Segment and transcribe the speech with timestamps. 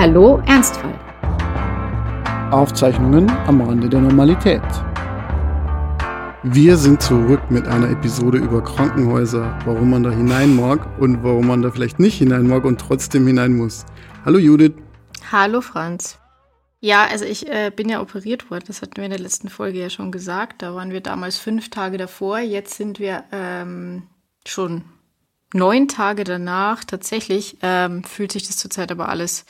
[0.00, 0.98] Hallo Ernstfall.
[2.52, 4.62] Aufzeichnungen am Rande der Normalität.
[6.42, 11.48] Wir sind zurück mit einer Episode über Krankenhäuser, warum man da hinein mag und warum
[11.48, 13.84] man da vielleicht nicht hinein mag und trotzdem hinein muss.
[14.24, 14.72] Hallo Judith.
[15.30, 16.18] Hallo Franz.
[16.80, 19.80] Ja, also ich äh, bin ja operiert worden, das hatten wir in der letzten Folge
[19.80, 20.62] ja schon gesagt.
[20.62, 24.04] Da waren wir damals fünf Tage davor, jetzt sind wir ähm,
[24.46, 24.82] schon
[25.52, 26.84] neun Tage danach.
[26.84, 29.44] Tatsächlich ähm, fühlt sich das zurzeit aber alles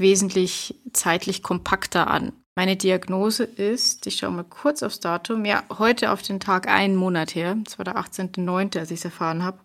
[0.00, 2.32] wesentlich zeitlich kompakter an.
[2.56, 6.96] Meine Diagnose ist, ich schaue mal kurz aufs Datum, ja, heute auf den Tag einen
[6.96, 7.56] Monat her.
[7.64, 9.58] Das war der 18.09., als ich es erfahren habe.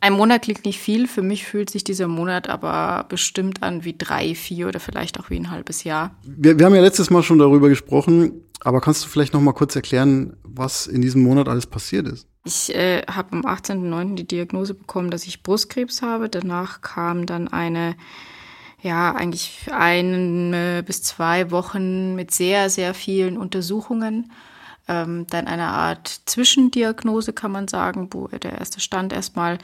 [0.00, 3.96] Ein Monat klingt nicht viel, für mich fühlt sich dieser Monat aber bestimmt an wie
[3.98, 6.14] drei, vier oder vielleicht auch wie ein halbes Jahr.
[6.22, 9.54] Wir, wir haben ja letztes Mal schon darüber gesprochen, aber kannst du vielleicht noch mal
[9.54, 12.28] kurz erklären, was in diesem Monat alles passiert ist?
[12.44, 14.14] Ich äh, habe am 18.09.
[14.14, 16.28] die Diagnose bekommen, dass ich Brustkrebs habe.
[16.28, 17.96] Danach kam dann eine
[18.82, 24.30] ja, eigentlich ein bis zwei Wochen mit sehr, sehr vielen Untersuchungen.
[24.86, 29.58] Ähm, dann eine Art Zwischendiagnose, kann man sagen, wo der erste Stand erstmal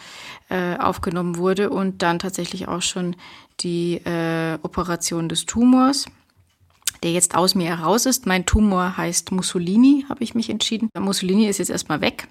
[0.51, 3.17] äh, aufgenommen wurde und dann tatsächlich auch schon
[3.61, 6.07] die äh, Operation des Tumors
[7.05, 8.25] der jetzt aus mir heraus ist.
[8.25, 10.89] Mein Tumor heißt Mussolini, habe ich mich entschieden.
[10.99, 12.29] Mussolini ist jetzt erstmal weg.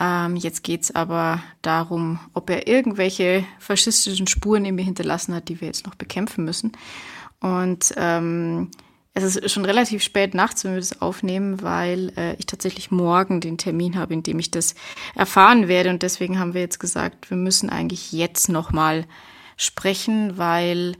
[0.00, 5.60] Ähm, jetzt geht's aber darum, ob er irgendwelche faschistischen Spuren in mir hinterlassen hat, die
[5.60, 6.72] wir jetzt noch bekämpfen müssen.
[7.38, 8.72] Und ähm,
[9.14, 13.40] es ist schon relativ spät nachts, wenn wir das aufnehmen, weil äh, ich tatsächlich morgen
[13.40, 14.74] den Termin habe, in dem ich das
[15.14, 15.90] erfahren werde.
[15.90, 19.06] Und deswegen haben wir jetzt gesagt, wir müssen eigentlich jetzt nochmal
[19.56, 20.96] sprechen, weil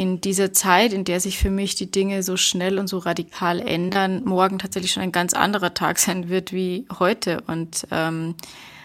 [0.00, 3.60] in dieser Zeit, in der sich für mich die Dinge so schnell und so radikal
[3.60, 8.34] ändern, morgen tatsächlich schon ein ganz anderer Tag sein wird wie heute und ähm,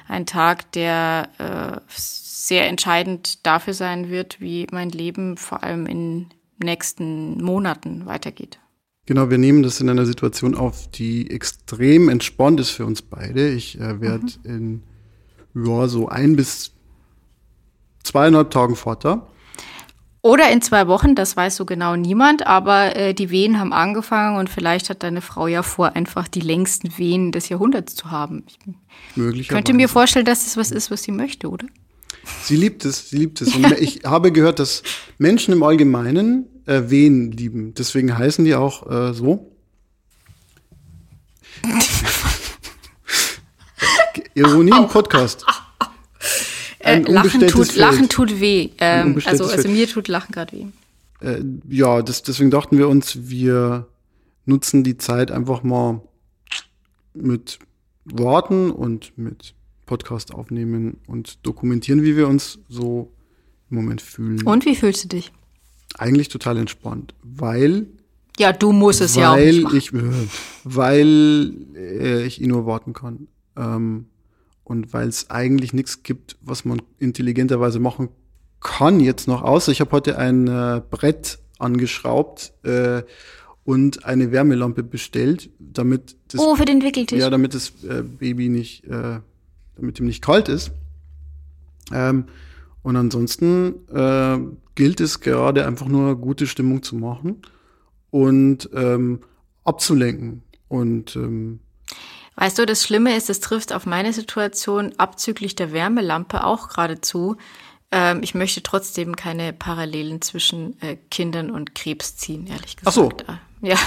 [0.09, 6.27] ein Tag, der äh, sehr entscheidend dafür sein wird, wie mein Leben vor allem in
[6.61, 8.59] nächsten Monaten weitergeht.
[9.05, 13.53] Genau, wir nehmen das in einer Situation auf, die extrem entspannt ist für uns beide.
[13.53, 14.83] Ich äh, werde mhm.
[15.53, 16.73] in ja, so ein bis
[18.03, 19.27] zweieinhalb Tagen Vater.
[20.25, 24.39] Oder in zwei Wochen, das weiß so genau niemand, aber äh, die Wehen haben angefangen
[24.39, 28.43] und vielleicht hat deine Frau ja vor, einfach die längsten Wehen des Jahrhunderts zu haben.
[28.47, 28.57] Ich
[29.15, 29.53] Möglicherweise.
[29.53, 31.67] könnte mir vorstellen, dass das was ist, was sie möchte, oder?
[32.41, 33.53] Sie liebt es, sie liebt es.
[33.53, 34.81] Und ich habe gehört, dass
[35.19, 37.75] Menschen im Allgemeinen äh, Wehen lieben.
[37.75, 39.51] Deswegen heißen die auch äh, so.
[44.33, 45.45] Ironie im Podcast.
[46.85, 48.69] Äh, Lachen, tut, Lachen tut weh.
[48.77, 50.65] Ähm, also, also mir tut Lachen gerade weh.
[51.19, 53.87] Äh, ja, das, deswegen dachten wir uns, wir
[54.45, 56.01] nutzen die Zeit einfach mal
[57.15, 57.57] mit
[58.05, 59.55] Worten und mit
[59.87, 63.11] Podcast aufnehmen und dokumentieren, wie wir uns so
[63.71, 64.43] im Moment fühlen.
[64.43, 65.31] Und wie fühlst du dich?
[65.97, 67.87] Eigentlich total entspannt, weil
[68.37, 69.77] ja, du musst es ja auch nicht machen.
[69.77, 69.91] Ich,
[70.63, 73.27] weil äh, ich ihn nur warten kann.
[73.55, 74.05] Ähm,
[74.65, 78.09] und weil es eigentlich nichts gibt, was man intelligenterweise machen
[78.59, 83.03] kann jetzt noch, außer ich habe heute ein äh, Brett angeschraubt äh,
[83.63, 87.19] und eine Wärmelampe bestellt, damit das, oh, für den Wickeltisch.
[87.19, 89.19] Ja, damit das äh, Baby nicht, äh,
[89.75, 90.71] damit ihm nicht kalt ist.
[91.93, 92.25] Ähm,
[92.81, 94.39] und ansonsten äh,
[94.73, 97.43] gilt es gerade einfach nur gute Stimmung zu machen
[98.09, 99.19] und ähm,
[99.63, 100.43] abzulenken.
[100.67, 101.59] Und ähm,
[102.35, 107.37] Weißt du, das Schlimme ist, es trifft auf meine Situation abzüglich der Wärmelampe auch geradezu.
[107.91, 112.87] Ähm, ich möchte trotzdem keine Parallelen zwischen äh, Kindern und Krebs ziehen, ehrlich gesagt.
[112.87, 113.09] Ach so.
[113.63, 113.77] Äh, ja.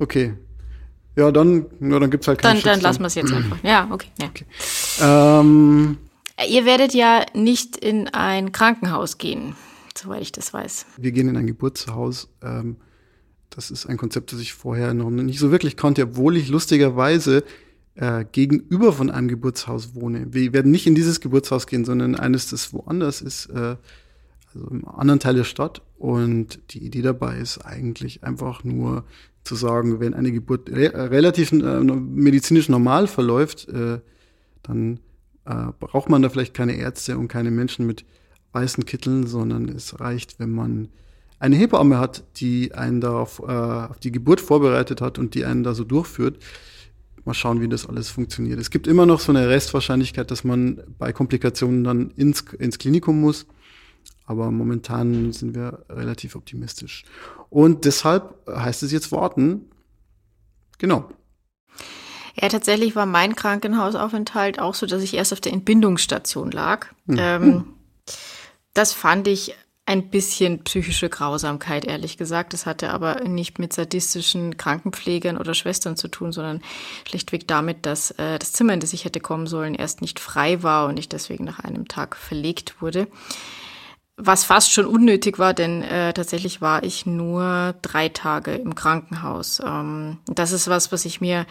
[0.00, 0.34] Okay.
[1.16, 3.56] Ja, dann, ja, dann gibt's halt keinen Dann, dann lassen wir es jetzt einfach.
[3.62, 4.08] Ja, okay.
[4.20, 4.26] Ja.
[4.26, 4.44] okay.
[5.00, 5.98] Ähm,
[6.48, 9.54] Ihr werdet ja nicht in ein Krankenhaus gehen,
[9.96, 10.86] soweit ich das weiß.
[10.96, 12.28] Wir gehen in ein Geburtshaus.
[12.42, 12.76] Ähm,
[13.54, 17.44] das ist ein Konzept, das ich vorher noch nicht so wirklich kannte, obwohl ich lustigerweise
[17.94, 20.26] äh, gegenüber von einem Geburtshaus wohne.
[20.32, 23.76] Wir werden nicht in dieses Geburtshaus gehen, sondern eines, das woanders ist, äh,
[24.54, 25.82] also im anderen Teil der Stadt.
[25.98, 29.04] Und die Idee dabei ist eigentlich einfach nur
[29.44, 34.00] zu sagen, wenn eine Geburt re relativ äh, medizinisch normal verläuft, äh,
[34.62, 35.00] dann
[35.44, 38.04] äh, braucht man da vielleicht keine Ärzte und keine Menschen mit
[38.52, 40.88] weißen Kitteln, sondern es reicht, wenn man
[41.38, 45.44] eine Hebamme hat, die einen da auf, äh, auf die Geburt vorbereitet hat und die
[45.44, 46.42] einen da so durchführt.
[47.24, 48.58] Mal schauen, wie das alles funktioniert.
[48.58, 53.20] Es gibt immer noch so eine Restwahrscheinlichkeit, dass man bei Komplikationen dann ins, ins Klinikum
[53.20, 53.46] muss.
[54.26, 57.04] Aber momentan sind wir relativ optimistisch.
[57.50, 59.70] Und deshalb heißt es jetzt warten.
[60.78, 61.08] Genau.
[62.40, 66.88] Ja, tatsächlich war mein Krankenhausaufenthalt auch so, dass ich erst auf der Entbindungsstation lag.
[67.06, 67.16] Hm.
[67.18, 67.64] Ähm,
[68.72, 69.54] das fand ich
[69.86, 72.54] ein bisschen psychische Grausamkeit, ehrlich gesagt.
[72.54, 76.62] Das hatte aber nicht mit sadistischen Krankenpflegern oder Schwestern zu tun, sondern
[77.06, 80.62] schlichtweg damit, dass äh, das Zimmer, in das ich hätte kommen sollen, erst nicht frei
[80.62, 83.08] war und ich deswegen nach einem Tag verlegt wurde.
[84.16, 89.60] Was fast schon unnötig war, denn äh, tatsächlich war ich nur drei Tage im Krankenhaus.
[89.60, 91.46] Ähm, das ist was, was ich mir,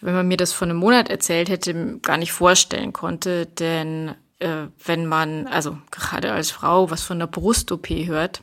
[0.00, 4.66] wenn man mir das vor einem Monat erzählt hätte, gar nicht vorstellen konnte, denn äh,
[4.84, 8.42] wenn man, also gerade als Frau, was von der Brust-OP hört,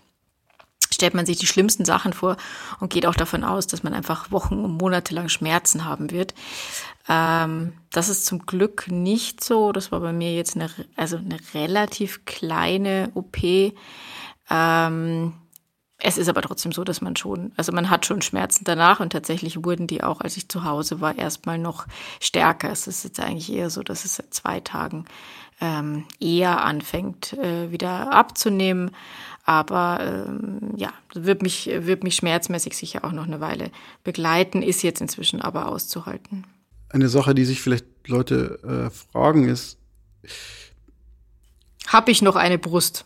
[0.92, 2.38] stellt man sich die schlimmsten Sachen vor
[2.80, 6.34] und geht auch davon aus, dass man einfach Wochen und Monate lang Schmerzen haben wird.
[7.08, 9.72] Ähm, das ist zum Glück nicht so.
[9.72, 13.38] Das war bei mir jetzt eine, also eine relativ kleine OP.
[14.50, 15.34] Ähm,
[15.98, 19.12] es ist aber trotzdem so, dass man schon, also man hat schon Schmerzen danach und
[19.12, 21.88] tatsächlich wurden die auch, als ich zu Hause war, erstmal noch
[22.20, 22.70] stärker.
[22.70, 25.06] Es ist jetzt eigentlich eher so, dass es seit zwei Tagen
[25.62, 28.92] ähm, eher anfängt, äh, wieder abzunehmen.
[29.44, 33.70] Aber ähm, ja, wird mich, wird mich schmerzmäßig sicher auch noch eine Weile
[34.04, 36.46] begleiten, ist jetzt inzwischen aber auszuhalten.
[36.90, 39.78] Eine Sache, die sich vielleicht Leute äh, fragen, ist.
[41.88, 43.06] Habe ich noch eine Brust?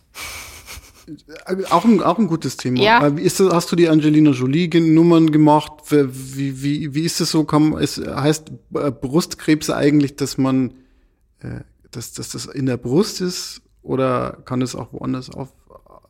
[1.46, 2.82] Äh, auch ein, auch ein gutes Thema.
[2.82, 3.08] Ja.
[3.08, 5.74] Äh, ist das, hast du die Angelina Jolie-Nummern gemacht?
[5.90, 7.44] Wie, wie, wie ist es so?
[7.44, 10.74] Kann, es heißt äh, Brustkrebs eigentlich, dass man
[11.40, 15.50] äh, dass, dass das in der Brust ist oder kann es auch woanders auf,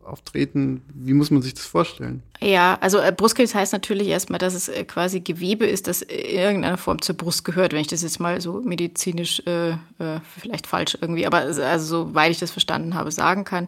[0.04, 0.82] auftreten?
[0.94, 2.24] Wie muss man sich das vorstellen?
[2.42, 6.40] Ja, also äh, Brustkrebs heißt natürlich erstmal, dass es äh, quasi Gewebe ist, das in
[6.40, 9.76] irgendeiner Form zur Brust gehört, wenn ich das jetzt mal so medizinisch äh, äh,
[10.38, 13.68] vielleicht falsch irgendwie, aber also soweit ich das verstanden habe, sagen kann.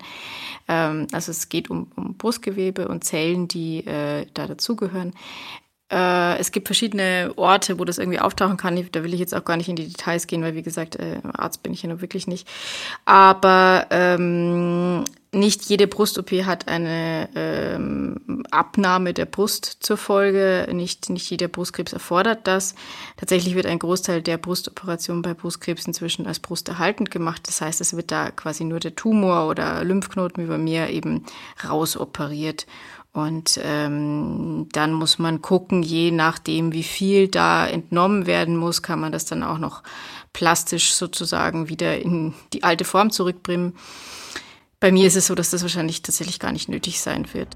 [0.68, 5.14] Ähm, also es geht um, um Brustgewebe und Zellen, die äh, da dazugehören.
[5.92, 8.88] Äh, es gibt verschiedene Orte, wo das irgendwie auftauchen kann.
[8.92, 11.20] Da will ich jetzt auch gar nicht in die Details gehen, weil wie gesagt, äh,
[11.34, 12.48] Arzt bin ich ja nur wirklich nicht.
[13.06, 15.04] Aber ähm,
[15.34, 20.68] nicht jede Brust-OP hat eine ähm, Abnahme der Brust zur Folge.
[20.74, 22.76] Nicht, nicht jeder Brustkrebs erfordert das.
[23.16, 27.48] Tatsächlich wird ein Großteil der Brustoperationen bei Brustkrebs inzwischen als brusterhaltend gemacht.
[27.48, 31.26] Das heißt, es wird da quasi nur der Tumor oder Lymphknoten wie bei mir eben
[31.68, 32.66] rausoperiert.
[33.14, 39.02] Und ähm, dann muss man gucken, je nachdem, wie viel da entnommen werden muss, kann
[39.02, 39.84] man das dann auch noch
[40.32, 43.76] plastisch sozusagen wieder in die alte Form zurückbringen.
[44.80, 47.50] Bei mir ist es so, dass das wahrscheinlich tatsächlich gar nicht nötig sein wird.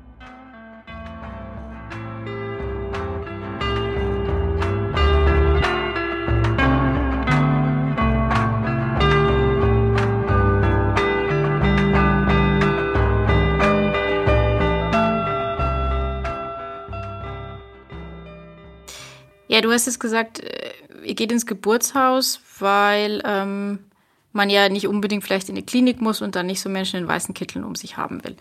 [19.56, 20.72] Ja, du hast es gesagt, äh,
[21.06, 23.80] ihr geht ins Geburtshaus, weil ähm,
[24.34, 27.08] man ja nicht unbedingt vielleicht in die Klinik muss und dann nicht so Menschen in
[27.08, 28.36] weißen Kitteln um sich haben will.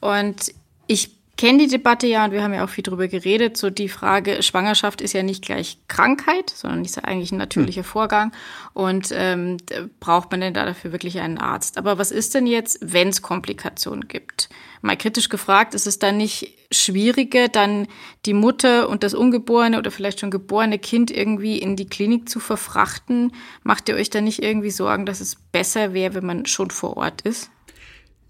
[0.00, 0.52] Und
[0.86, 3.56] ich kenne die Debatte ja und wir haben ja auch viel drüber geredet.
[3.56, 7.80] So die Frage, Schwangerschaft ist ja nicht gleich Krankheit, sondern ist ja eigentlich ein natürlicher
[7.80, 7.88] hm.
[7.88, 8.32] Vorgang.
[8.74, 9.56] Und ähm,
[10.00, 11.78] braucht man denn da dafür wirklich einen Arzt?
[11.78, 14.47] Aber was ist denn jetzt, wenn es Komplikationen gibt?
[14.82, 17.86] Mal kritisch gefragt, ist es dann nicht schwieriger, dann
[18.26, 22.40] die Mutter und das ungeborene oder vielleicht schon geborene Kind irgendwie in die Klinik zu
[22.40, 23.32] verfrachten?
[23.62, 26.96] Macht ihr euch da nicht irgendwie Sorgen, dass es besser wäre, wenn man schon vor
[26.96, 27.50] Ort ist?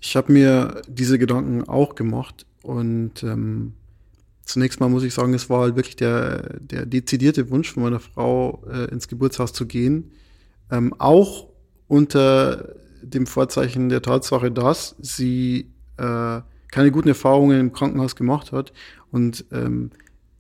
[0.00, 3.74] Ich habe mir diese Gedanken auch gemacht und ähm,
[4.44, 8.00] zunächst mal muss ich sagen, es war halt wirklich der, der dezidierte Wunsch von meiner
[8.00, 10.12] Frau, äh, ins Geburtshaus zu gehen.
[10.70, 11.48] Ähm, auch
[11.88, 16.40] unter dem Vorzeichen der Tatsache, dass sie äh,
[16.70, 18.72] keine guten Erfahrungen im Krankenhaus gemacht hat.
[19.10, 19.90] Und ähm,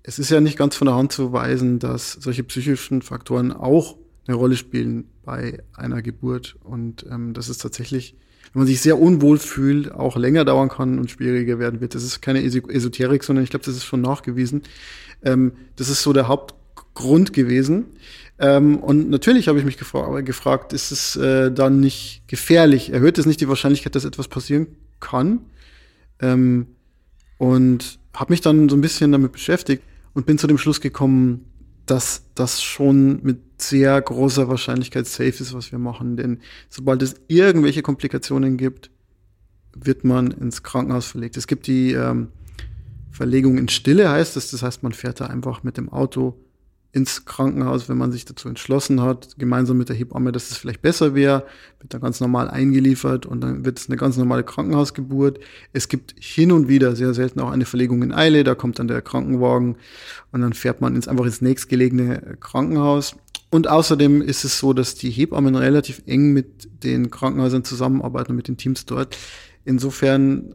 [0.02, 3.96] es ist ja nicht ganz von der Hand zu weisen, dass solche psychischen Faktoren auch
[4.26, 6.56] eine Rolle spielen bei einer Geburt.
[6.62, 8.16] Und ähm, das ist tatsächlich
[8.52, 11.94] wenn man sich sehr unwohl fühlt, auch länger dauern kann und schwieriger werden wird.
[11.94, 14.62] Das ist keine Esoterik, sondern ich glaube, das ist schon nachgewiesen.
[15.22, 17.86] Ähm, das ist so der Hauptgrund gewesen.
[18.38, 22.92] Ähm, und natürlich habe ich mich gefra gefragt, ist es äh, dann nicht gefährlich?
[22.92, 24.68] Erhöht es nicht die Wahrscheinlichkeit, dass etwas passieren
[25.00, 25.40] kann?
[26.20, 26.66] Ähm,
[27.38, 31.44] und habe mich dann so ein bisschen damit beschäftigt und bin zu dem Schluss gekommen,
[31.86, 36.16] dass das schon mit sehr großer Wahrscheinlichkeit safe ist, was wir machen.
[36.16, 38.90] Denn sobald es irgendwelche Komplikationen gibt,
[39.74, 41.36] wird man ins Krankenhaus verlegt.
[41.36, 42.28] Es gibt die ähm,
[43.10, 44.50] Verlegung in Stille, heißt das.
[44.50, 46.36] Das heißt, man fährt da einfach mit dem Auto
[46.92, 50.80] ins Krankenhaus, wenn man sich dazu entschlossen hat, gemeinsam mit der Hebamme, dass es vielleicht
[50.80, 51.44] besser wäre,
[51.80, 55.38] wird dann ganz normal eingeliefert und dann wird es eine ganz normale Krankenhausgeburt.
[55.72, 58.88] Es gibt hin und wieder sehr selten auch eine Verlegung in Eile, da kommt dann
[58.88, 59.76] der Krankenwagen
[60.32, 63.16] und dann fährt man ins, einfach ins nächstgelegene Krankenhaus.
[63.50, 68.48] Und außerdem ist es so, dass die Hebammen relativ eng mit den Krankenhäusern zusammenarbeiten, mit
[68.48, 69.16] den Teams dort.
[69.64, 70.54] Insofern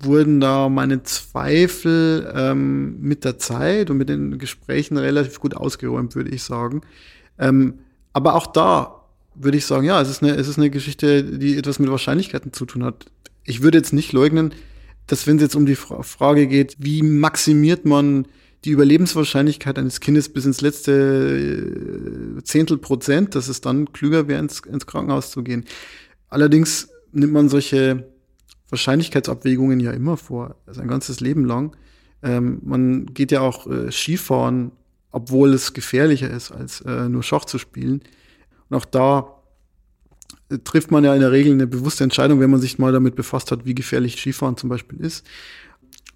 [0.00, 6.14] wurden da meine Zweifel ähm, mit der Zeit und mit den Gesprächen relativ gut ausgeräumt,
[6.14, 6.82] würde ich sagen.
[7.38, 7.80] Ähm,
[8.12, 9.02] aber auch da
[9.34, 12.52] würde ich sagen, ja, es ist, eine, es ist eine Geschichte, die etwas mit Wahrscheinlichkeiten
[12.52, 13.06] zu tun hat.
[13.44, 14.52] Ich würde jetzt nicht leugnen,
[15.06, 18.26] dass wenn es jetzt um die Frage geht, wie maximiert man
[18.64, 20.92] die Überlebenswahrscheinlichkeit eines Kindes bis ins letzte
[22.38, 25.64] äh, Zehntel Prozent, dass es dann klüger wäre, ins, ins Krankenhaus zu gehen.
[26.28, 28.08] Allerdings nimmt man solche
[28.70, 31.76] Wahrscheinlichkeitsabwägungen ja immer vor, also ein ganzes Leben lang.
[32.22, 34.72] Ähm, man geht ja auch äh, Skifahren,
[35.12, 38.02] obwohl es gefährlicher ist, als äh, nur Schach zu spielen.
[38.68, 39.36] Und auch da
[40.48, 43.14] äh, trifft man ja in der Regel eine bewusste Entscheidung, wenn man sich mal damit
[43.14, 45.26] befasst hat, wie gefährlich Skifahren zum Beispiel ist.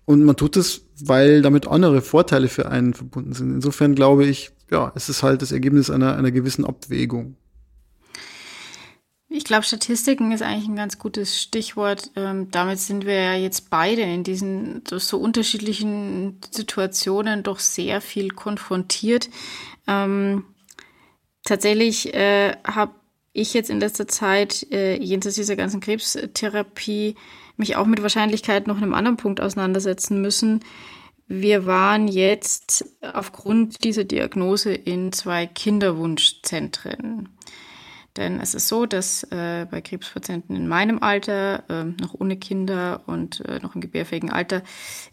[0.04, 3.52] Und man tut es, weil damit andere Vorteile für einen verbunden sind.
[3.52, 7.36] Insofern glaube ich, ja, es ist halt das Ergebnis einer, einer gewissen Abwägung.
[9.32, 12.10] Ich glaube, Statistiken ist eigentlich ein ganz gutes Stichwort.
[12.16, 18.30] Ähm, damit sind wir ja jetzt beide in diesen so unterschiedlichen Situationen doch sehr viel
[18.30, 19.30] konfrontiert.
[19.86, 20.46] Ähm,
[21.44, 22.92] tatsächlich äh, habe
[23.32, 27.14] ich jetzt in letzter Zeit, äh, jenseits dieser ganzen Krebstherapie,
[27.56, 30.64] mich auch mit Wahrscheinlichkeit noch in einem anderen Punkt auseinandersetzen müssen.
[31.28, 37.28] Wir waren jetzt aufgrund dieser Diagnose in zwei Kinderwunschzentren.
[38.20, 43.00] Denn es ist so, dass äh, bei Krebspatienten in meinem Alter, äh, noch ohne Kinder
[43.06, 44.60] und äh, noch im gebärfähigen Alter,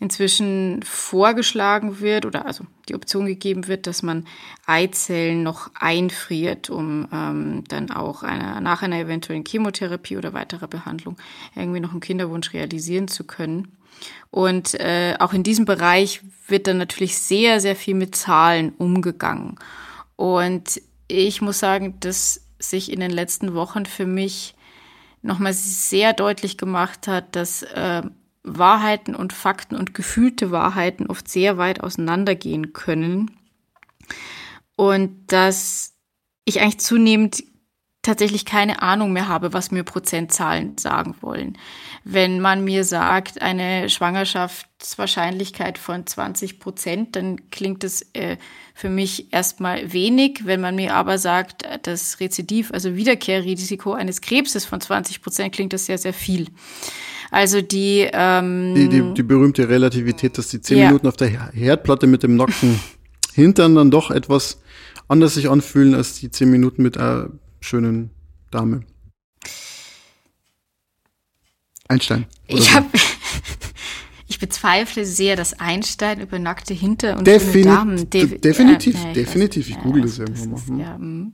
[0.01, 4.27] inzwischen vorgeschlagen wird oder also die Option gegeben wird, dass man
[4.65, 11.15] Eizellen noch einfriert, um ähm, dann auch einer, nach einer eventuellen Chemotherapie oder weiterer Behandlung
[11.55, 13.71] irgendwie noch einen Kinderwunsch realisieren zu können.
[14.31, 19.55] Und äh, auch in diesem Bereich wird dann natürlich sehr, sehr viel mit Zahlen umgegangen.
[20.17, 24.55] Und ich muss sagen, das sich in den letzten Wochen für mich
[25.21, 28.03] nochmal sehr deutlich gemacht hat, dass äh,
[28.43, 33.31] Wahrheiten und Fakten und gefühlte Wahrheiten oft sehr weit auseinandergehen können.
[34.75, 35.95] Und dass
[36.45, 37.43] ich eigentlich zunehmend
[38.07, 41.57] tatsächlich keine Ahnung mehr habe, was mir Prozentzahlen sagen wollen.
[42.05, 48.37] Wenn man mir sagt, eine Schwangerschaftswahrscheinlichkeit von 20 Prozent, dann klingt das äh,
[48.73, 50.45] für mich erstmal wenig.
[50.45, 55.73] Wenn man mir aber sagt, das Rezidiv, also Wiederkehrrisiko eines Krebses von 20 Prozent, klingt
[55.73, 56.47] das sehr, sehr viel.
[57.29, 60.85] Also die, ähm, die, die, die berühmte Relativität, dass die zehn ja.
[60.85, 62.79] Minuten auf der Herdplatte mit dem nackten
[63.33, 64.61] Hintern dann doch etwas
[65.09, 68.11] anders sich anfühlen als die zehn Minuten mit einer schönen
[68.51, 68.81] Dame.
[71.87, 72.25] Einstein.
[72.47, 72.87] Ich habe
[74.27, 78.09] ich bezweifle sehr, dass Einstein über nackte Hinter- und Defini Damen.
[78.09, 79.69] De definitiv, äh, definitiv.
[79.69, 80.79] Ich google das irgendwann mal.
[80.79, 81.33] Ja, hm.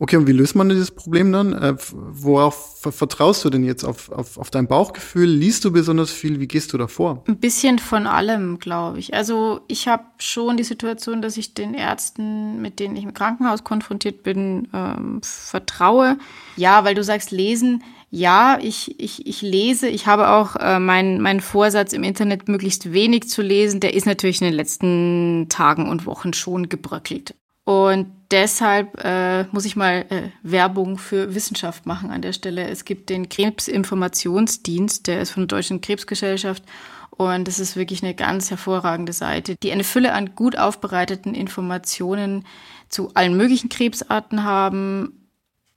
[0.00, 1.52] Okay, und wie löst man dieses Problem dann?
[1.52, 3.84] Äh, worauf vertraust du denn jetzt?
[3.84, 5.28] Auf, auf, auf dein Bauchgefühl?
[5.28, 6.40] Liest du besonders viel?
[6.40, 7.22] Wie gehst du da vor?
[7.28, 9.14] Ein bisschen von allem, glaube ich.
[9.14, 13.62] Also ich habe schon die Situation, dass ich den Ärzten, mit denen ich im Krankenhaus
[13.62, 16.18] konfrontiert bin, ähm, vertraue.
[16.56, 17.84] Ja, weil du sagst, lesen.
[18.10, 19.88] Ja, ich, ich, ich lese.
[19.88, 23.80] Ich habe auch äh, meinen mein Vorsatz im Internet möglichst wenig zu lesen.
[23.80, 27.34] Der ist natürlich in den letzten Tagen und Wochen schon gebröckelt.
[27.64, 32.68] Und deshalb äh, muss ich mal äh, Werbung für Wissenschaft machen an der Stelle.
[32.68, 36.62] Es gibt den Krebsinformationsdienst, der ist von der Deutschen Krebsgesellschaft.
[37.10, 42.44] Und das ist wirklich eine ganz hervorragende Seite, die eine Fülle an gut aufbereiteten Informationen
[42.88, 45.23] zu allen möglichen Krebsarten haben,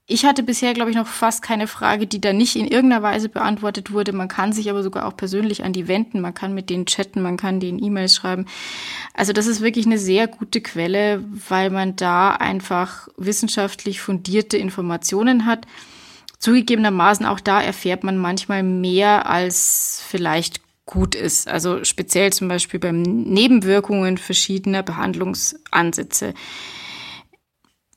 [0.09, 3.27] ich hatte bisher, glaube ich, noch fast keine Frage, die da nicht in irgendeiner Weise
[3.27, 4.13] beantwortet wurde.
[4.13, 7.21] Man kann sich aber sogar auch persönlich an die wenden, man kann mit denen chatten,
[7.21, 8.45] man kann denen E-Mails schreiben.
[9.13, 15.45] Also das ist wirklich eine sehr gute Quelle, weil man da einfach wissenschaftlich fundierte Informationen
[15.45, 15.67] hat.
[16.39, 21.49] Zugegebenermaßen auch da erfährt man manchmal mehr als vielleicht gut ist.
[21.49, 26.33] Also speziell zum Beispiel beim Nebenwirkungen verschiedener Behandlungsansätze.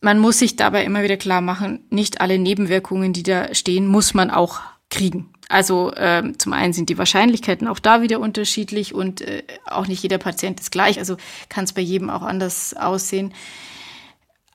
[0.00, 4.14] Man muss sich dabei immer wieder klar machen, nicht alle Nebenwirkungen, die da stehen, muss
[4.14, 5.32] man auch kriegen.
[5.48, 10.02] Also äh, zum einen sind die Wahrscheinlichkeiten auch da wieder unterschiedlich und äh, auch nicht
[10.02, 10.98] jeder Patient ist gleich.
[10.98, 11.16] Also
[11.48, 13.34] kann es bei jedem auch anders aussehen.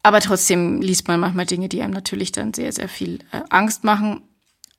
[0.04, 3.84] Aber trotzdem liest man manchmal Dinge, die einem natürlich dann sehr, sehr viel äh, Angst
[3.84, 4.22] machen.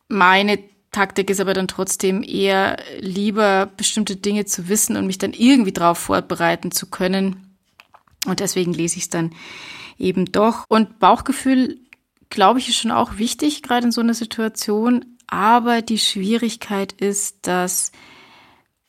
[0.09, 0.59] Meine
[0.91, 5.73] Taktik ist aber dann trotzdem eher lieber bestimmte Dinge zu wissen und mich dann irgendwie
[5.73, 7.59] darauf vorbereiten zu können.
[8.25, 9.35] Und deswegen lese ich es dann
[9.99, 10.65] eben doch.
[10.69, 11.79] Und Bauchgefühl,
[12.31, 15.05] glaube ich, ist schon auch wichtig, gerade in so einer Situation.
[15.27, 17.93] Aber die Schwierigkeit ist, dass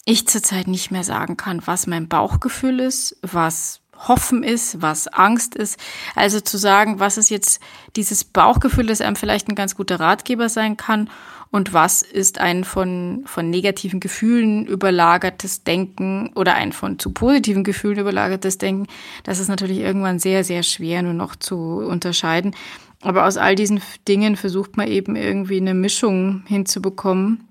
[0.06, 5.56] ich zurzeit nicht mehr sagen kann, was mein Bauchgefühl ist, was Hoffen ist, was Angst
[5.56, 5.80] ist.
[6.16, 7.60] Also zu sagen, was ist jetzt
[7.96, 11.10] dieses Bauchgefühl, das einem vielleicht ein ganz guter Ratgeber sein kann
[11.52, 17.64] und was ist ein von, von negativen Gefühlen überlagertes Denken oder ein von zu positiven
[17.64, 18.88] Gefühlen überlagertes Denken.
[19.24, 22.56] Das ist natürlich irgendwann sehr, sehr schwer nur noch zu unterscheiden.
[23.02, 27.48] Aber aus all diesen Dingen versucht man eben irgendwie eine Mischung hinzubekommen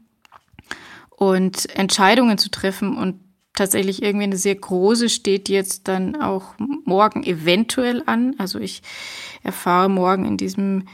[1.10, 3.20] und Entscheidungen zu treffen und
[3.54, 8.34] tatsächlich irgendwie eine sehr große steht jetzt dann auch morgen eventuell an.
[8.38, 8.82] Also ich
[9.42, 10.84] erfahre morgen in diesem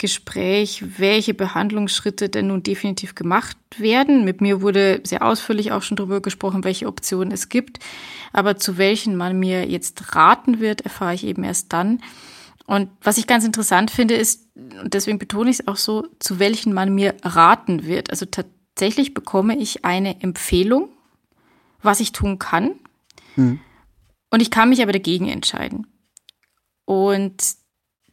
[0.00, 4.24] Gespräch, welche Behandlungsschritte denn nun definitiv gemacht werden.
[4.24, 7.78] Mit mir wurde sehr ausführlich auch schon darüber gesprochen, welche Optionen es gibt.
[8.32, 12.00] Aber zu welchen man mir jetzt raten wird, erfahre ich eben erst dann.
[12.66, 14.48] Und was ich ganz interessant finde, ist,
[14.82, 18.10] und deswegen betone ich es auch so, zu welchen man mir raten wird.
[18.10, 20.88] Also tatsächlich bekomme ich eine Empfehlung,
[21.82, 22.72] was ich tun kann.
[23.34, 23.60] Hm.
[24.30, 25.86] Und ich kann mich aber dagegen entscheiden.
[26.86, 27.59] Und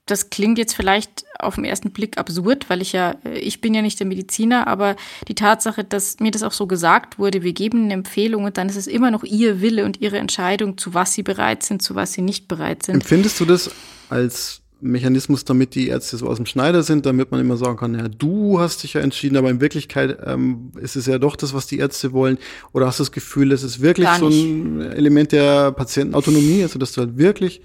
[0.08, 3.82] das klingt jetzt vielleicht auf den ersten Blick absurd, weil ich ja, ich bin ja
[3.82, 4.96] nicht der Mediziner, aber
[5.28, 8.70] die Tatsache, dass mir das auch so gesagt wurde, wir geben eine Empfehlung und dann
[8.70, 11.96] ist es immer noch ihr Wille und ihre Entscheidung, zu was sie bereit sind, zu
[11.96, 12.96] was sie nicht bereit sind.
[12.96, 13.70] Empfindest du das
[14.10, 17.96] als Mechanismus, damit die Ärzte so aus dem Schneider sind, damit man immer sagen kann,
[17.96, 21.54] ja, du hast dich ja entschieden, aber in Wirklichkeit ähm, ist es ja doch das,
[21.54, 22.38] was die Ärzte wollen.
[22.74, 26.92] Oder hast du das Gefühl, es ist wirklich so ein Element der Patientenautonomie, also dass
[26.92, 27.62] du halt wirklich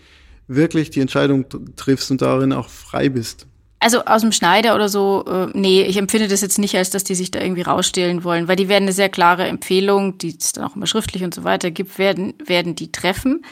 [0.55, 3.47] wirklich die Entscheidung triffst und darin auch frei bist.
[3.81, 7.03] Also aus dem Schneider oder so, äh, nee, ich empfinde das jetzt nicht als, dass
[7.03, 10.53] die sich da irgendwie rausstehlen wollen, weil die werden eine sehr klare Empfehlung, die es
[10.53, 13.45] dann auch immer schriftlich und so weiter gibt, werden, werden die treffen.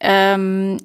[0.00, 0.78] Ähm,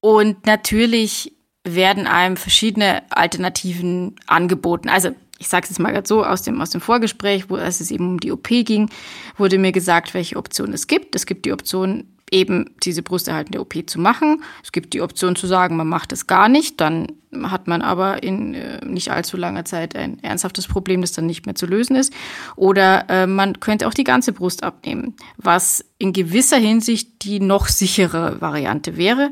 [0.00, 1.34] und natürlich
[1.64, 4.88] werden einem verschiedene Alternativen angeboten.
[4.88, 7.80] Also ich sage es jetzt mal gerade so, aus dem, aus dem Vorgespräch, wo als
[7.80, 8.88] es eben um die OP ging,
[9.36, 11.14] wurde mir gesagt, welche Optionen es gibt.
[11.14, 14.42] Es gibt die Option, eben diese brusterhaltende OP zu machen.
[14.62, 16.80] Es gibt die Option zu sagen, man macht es gar nicht.
[16.80, 17.12] Dann
[17.42, 21.46] hat man aber in äh, nicht allzu langer Zeit ein ernsthaftes Problem, das dann nicht
[21.46, 22.12] mehr zu lösen ist.
[22.56, 27.68] Oder äh, man könnte auch die ganze Brust abnehmen, was in gewisser Hinsicht die noch
[27.68, 29.30] sichere Variante wäre.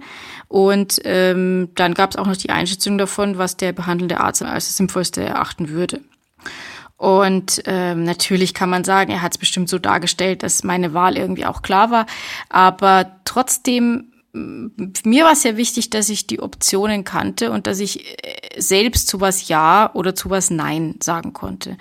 [0.48, 4.66] Und ähm, dann gab es auch noch die Einschätzung davon, was der behandelnde Arzt als
[4.66, 6.00] das Sinnvollste erachten würde.
[7.02, 11.16] Und ähm, natürlich kann man sagen, er hat es bestimmt so dargestellt, dass meine Wahl
[11.16, 12.06] irgendwie auch klar war.
[12.48, 18.06] Aber trotzdem, mir war es sehr wichtig, dass ich die Optionen kannte und dass ich
[18.24, 21.76] äh, selbst zu was Ja oder zu was Nein sagen konnte.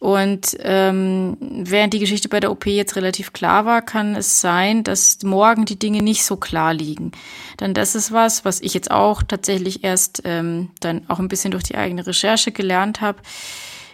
[0.00, 4.82] Und ähm, während die Geschichte bei der OP jetzt relativ klar war, kann es sein,
[4.82, 7.12] dass morgen die Dinge nicht so klar liegen.
[7.60, 11.52] Denn das ist was, was ich jetzt auch tatsächlich erst ähm, dann auch ein bisschen
[11.52, 13.20] durch die eigene Recherche gelernt habe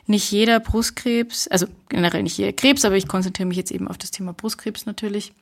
[0.06, 3.98] nicht jeder Brustkrebs, also generell nicht jeder Krebs, aber ich konzentriere mich jetzt eben auf
[3.98, 5.32] das Thema Brustkrebs natürlich.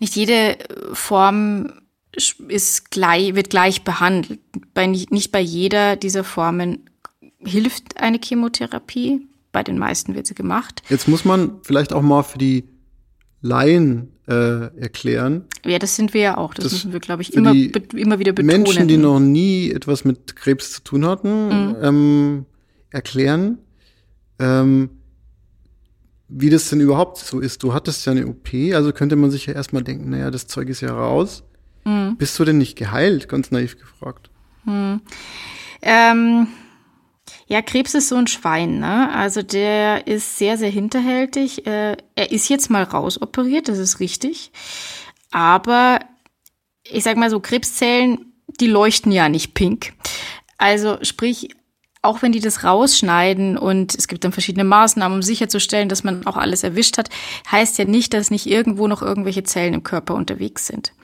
[0.00, 1.72] Nicht jede äh, Form
[2.48, 4.40] ist gleich, wird gleich behandelt.
[4.74, 6.88] Bei, nicht bei jeder dieser Formen
[7.38, 9.26] hilft eine Chemotherapie.
[9.52, 10.82] Bei den meisten wird sie gemacht.
[10.88, 12.64] Jetzt muss man vielleicht auch mal für die
[13.40, 15.44] Laien äh, erklären.
[15.64, 16.54] Ja, das sind wir ja auch.
[16.54, 17.54] Das, das müssen wir, glaube ich, immer,
[17.94, 18.62] immer wieder betonen.
[18.62, 21.76] Menschen, die noch nie etwas mit Krebs zu tun hatten, mhm.
[21.82, 22.46] ähm,
[22.90, 23.58] erklären,
[24.38, 24.90] ähm,
[26.28, 27.62] wie das denn überhaupt so ist.
[27.62, 30.68] Du hattest ja eine OP, also könnte man sich ja erstmal denken, naja, das Zeug
[30.68, 31.42] ist ja raus.
[31.84, 32.16] Mhm.
[32.16, 33.28] Bist du denn nicht geheilt?
[33.28, 34.30] Ganz naiv gefragt.
[34.64, 35.00] Mhm.
[35.80, 36.48] Ähm,
[37.46, 39.12] ja, Krebs ist so ein Schwein, ne?
[39.14, 41.66] Also der ist sehr, sehr hinterhältig.
[41.66, 44.52] Äh, er ist jetzt mal rausoperiert, das ist richtig.
[45.30, 46.00] Aber
[46.84, 49.94] ich sag mal so, Krebszellen, die leuchten ja nicht pink.
[50.58, 51.50] Also sprich,
[52.08, 56.26] auch wenn die das rausschneiden und es gibt dann verschiedene Maßnahmen, um sicherzustellen, dass man
[56.26, 57.10] auch alles erwischt hat,
[57.52, 60.94] heißt ja nicht, dass nicht irgendwo noch irgendwelche Zellen im Körper unterwegs sind.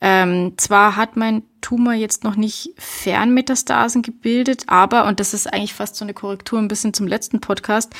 [0.00, 5.74] Ähm, zwar hat mein Tumor jetzt noch nicht Fernmetastasen gebildet, aber, und das ist eigentlich
[5.74, 7.92] fast so eine Korrektur ein bisschen zum letzten Podcast,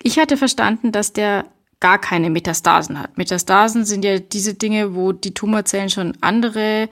[0.00, 1.46] ich hatte verstanden, dass der
[1.80, 3.18] gar keine Metastasen hat.
[3.18, 6.88] Metastasen sind ja diese Dinge, wo die Tumorzellen schon andere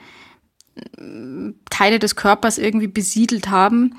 [0.74, 3.94] äh, Teile des Körpers irgendwie besiedelt haben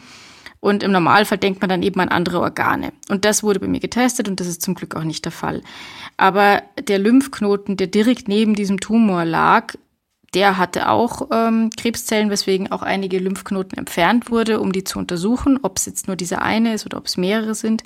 [0.60, 2.92] und im Normalfall denkt man dann eben an andere Organe.
[3.10, 5.62] Und das wurde bei mir getestet und das ist zum Glück auch nicht der Fall.
[6.18, 9.74] Aber der Lymphknoten, der direkt neben diesem Tumor lag,
[10.34, 15.60] der hatte auch ähm, Krebszellen, weswegen auch einige Lymphknoten entfernt wurde, um die zu untersuchen,
[15.64, 17.84] ob es jetzt nur dieser eine ist oder ob es mehrere sind.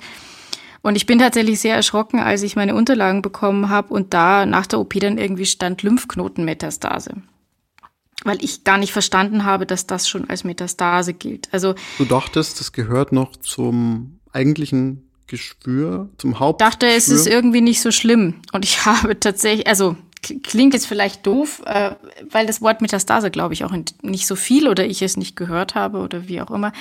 [0.82, 4.66] Und ich bin tatsächlich sehr erschrocken, als ich meine Unterlagen bekommen habe und da nach
[4.66, 7.14] der OP dann irgendwie stand Lymphknotenmetastase
[8.24, 11.48] weil ich gar nicht verstanden habe, dass das schon als Metastase gilt.
[11.52, 16.60] Also du dachtest, das gehört noch zum eigentlichen Geschwür, zum Haupt.
[16.60, 18.36] Dachte, es ist irgendwie nicht so schlimm.
[18.52, 19.96] Und ich habe tatsächlich, also
[20.42, 21.92] klingt jetzt vielleicht doof, äh,
[22.30, 25.74] weil das Wort Metastase, glaube ich, auch nicht so viel oder ich es nicht gehört
[25.74, 26.72] habe oder wie auch immer.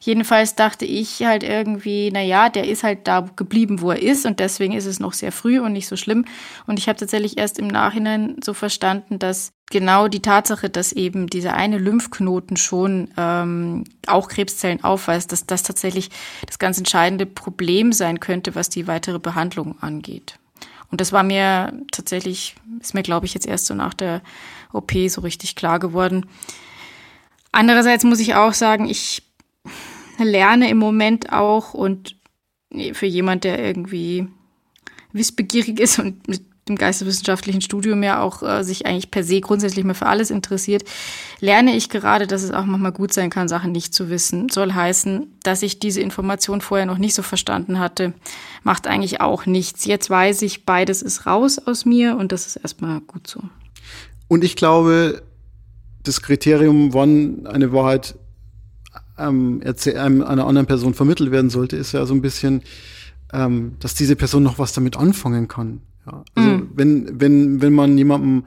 [0.00, 4.26] Jedenfalls dachte ich halt irgendwie, na ja, der ist halt da geblieben, wo er ist
[4.26, 6.24] und deswegen ist es noch sehr früh und nicht so schlimm.
[6.66, 11.26] Und ich habe tatsächlich erst im Nachhinein so verstanden, dass genau die Tatsache, dass eben
[11.26, 16.10] dieser eine Lymphknoten schon ähm, auch Krebszellen aufweist, dass das tatsächlich
[16.46, 20.38] das ganz entscheidende Problem sein könnte, was die weitere Behandlung angeht.
[20.90, 24.22] Und das war mir tatsächlich, ist mir, glaube ich, jetzt erst so nach der
[24.72, 26.26] OP so richtig klar geworden.
[27.52, 29.22] Andererseits muss ich auch sagen, ich
[30.18, 32.16] lerne im Moment auch und
[32.92, 34.28] für jemand, der irgendwie
[35.12, 39.84] wissbegierig ist und mit dem geisteswissenschaftlichen Studium ja auch äh, sich eigentlich per se grundsätzlich
[39.84, 40.84] mal für alles interessiert,
[41.40, 44.48] lerne ich gerade, dass es auch manchmal gut sein kann, Sachen nicht zu wissen.
[44.48, 48.12] Soll heißen, dass ich diese Information vorher noch nicht so verstanden hatte,
[48.62, 49.84] macht eigentlich auch nichts.
[49.84, 53.40] Jetzt weiß ich, beides ist raus aus mir und das ist erstmal gut so.
[54.28, 55.22] Und ich glaube,
[56.02, 58.14] das Kriterium, wann eine Wahrheit
[59.18, 62.62] ähm, ähm, einer anderen Person vermittelt werden sollte, ist ja so ein bisschen,
[63.32, 65.82] ähm, dass diese Person noch was damit anfangen kann.
[66.10, 66.70] Ja, also mhm.
[66.74, 68.46] wenn, wenn, wenn man jemandem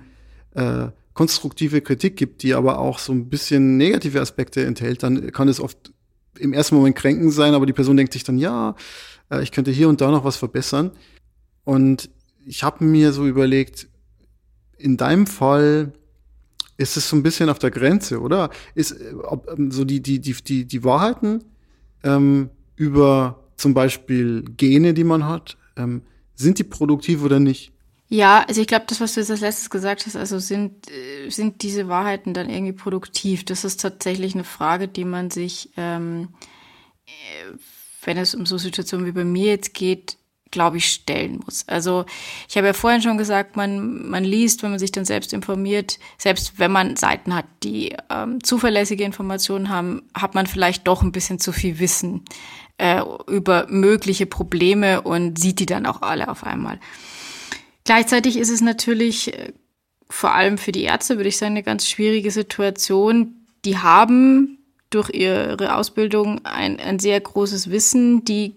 [0.53, 5.47] äh, konstruktive Kritik gibt, die aber auch so ein bisschen negative Aspekte enthält, dann kann
[5.47, 5.93] es oft
[6.39, 8.75] im ersten Moment kränken sein, aber die Person denkt sich dann, ja,
[9.29, 10.91] äh, ich könnte hier und da noch was verbessern.
[11.63, 12.09] Und
[12.45, 13.87] ich habe mir so überlegt,
[14.77, 15.93] in deinem Fall
[16.77, 18.49] ist es so ein bisschen auf der Grenze, oder?
[18.73, 21.43] Ist ob, ähm, so die, die, die, die, die Wahrheiten
[22.03, 26.01] ähm, über zum Beispiel Gene, die man hat, ähm,
[26.35, 27.71] sind die produktiv oder nicht?
[28.13, 31.29] Ja, also ich glaube, das, was du jetzt als letztes gesagt hast, also sind, äh,
[31.29, 33.45] sind diese Wahrheiten dann irgendwie produktiv?
[33.45, 36.27] Das ist tatsächlich eine Frage, die man sich, ähm,
[37.05, 37.57] äh,
[38.03, 40.17] wenn es um so Situationen wie bei mir jetzt geht,
[40.51, 41.67] glaube ich, stellen muss.
[41.67, 42.05] Also
[42.47, 45.97] ich habe ja vorhin schon gesagt, man, man liest, wenn man sich dann selbst informiert,
[46.17, 51.11] selbst wenn man Seiten hat, die ähm, zuverlässige Informationen haben, hat man vielleicht doch ein
[51.11, 52.23] bisschen zu viel Wissen
[52.77, 56.79] äh, über mögliche Probleme und sieht die dann auch alle auf einmal.
[57.83, 59.53] Gleichzeitig ist es natürlich äh,
[60.09, 63.45] vor allem für die Ärzte, würde ich sagen, eine ganz schwierige Situation.
[63.65, 64.57] Die haben
[64.91, 68.23] durch ihre Ausbildung ein, ein sehr großes Wissen.
[68.25, 68.55] Die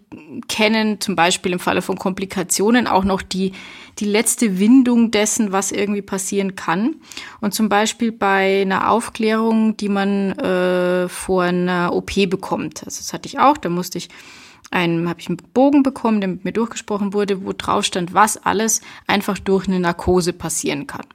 [0.49, 3.53] kennen zum Beispiel im Falle von Komplikationen auch noch die,
[4.01, 6.97] die letzte Windung dessen, was irgendwie passieren kann.
[7.41, 12.85] Und zum Beispiel bei einer Aufklärung, die man äh, vor einer OP bekommt.
[12.85, 14.09] Also das hatte ich auch, da musste ich
[14.73, 18.45] einen, habe ich einen Bogen bekommen, der mit mir durchgesprochen wurde, wo drauf stand, was
[18.45, 21.07] alles einfach durch eine Narkose passieren kann.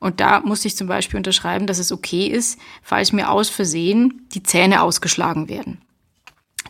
[0.00, 4.26] Und da musste ich zum Beispiel unterschreiben, dass es okay ist, falls mir aus Versehen
[4.32, 5.80] die Zähne ausgeschlagen werden.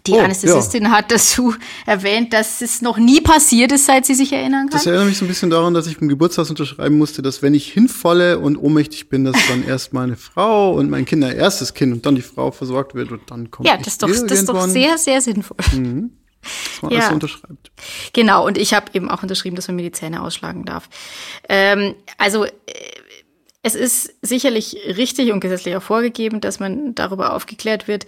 [0.06, 0.90] Die oh, Anästhesistin ja.
[0.90, 4.78] hat dazu erwähnt, dass es noch nie passiert ist, seit sie sich erinnern kann.
[4.78, 7.52] Das erinnert mich so ein bisschen daran, dass ich im Geburtstag unterschreiben musste, dass wenn
[7.52, 11.92] ich hinfalle und ohnmächtig bin, dass dann erst meine Frau und mein Kinder erstes Kind
[11.92, 14.48] und dann die Frau versorgt wird und dann kommt Ja, das ist doch, das ist
[14.48, 15.58] doch sehr, sehr sinnvoll.
[15.74, 16.10] Mhm.
[16.40, 16.98] Dass man ja.
[17.00, 17.70] alles unterschreibt.
[18.12, 20.88] Genau, und ich habe eben auch unterschrieben, dass man mir die Zähne ausschlagen darf.
[21.48, 22.50] Ähm, also äh,
[23.62, 28.06] es ist sicherlich richtig und gesetzlich auch vorgegeben, dass man darüber aufgeklärt wird.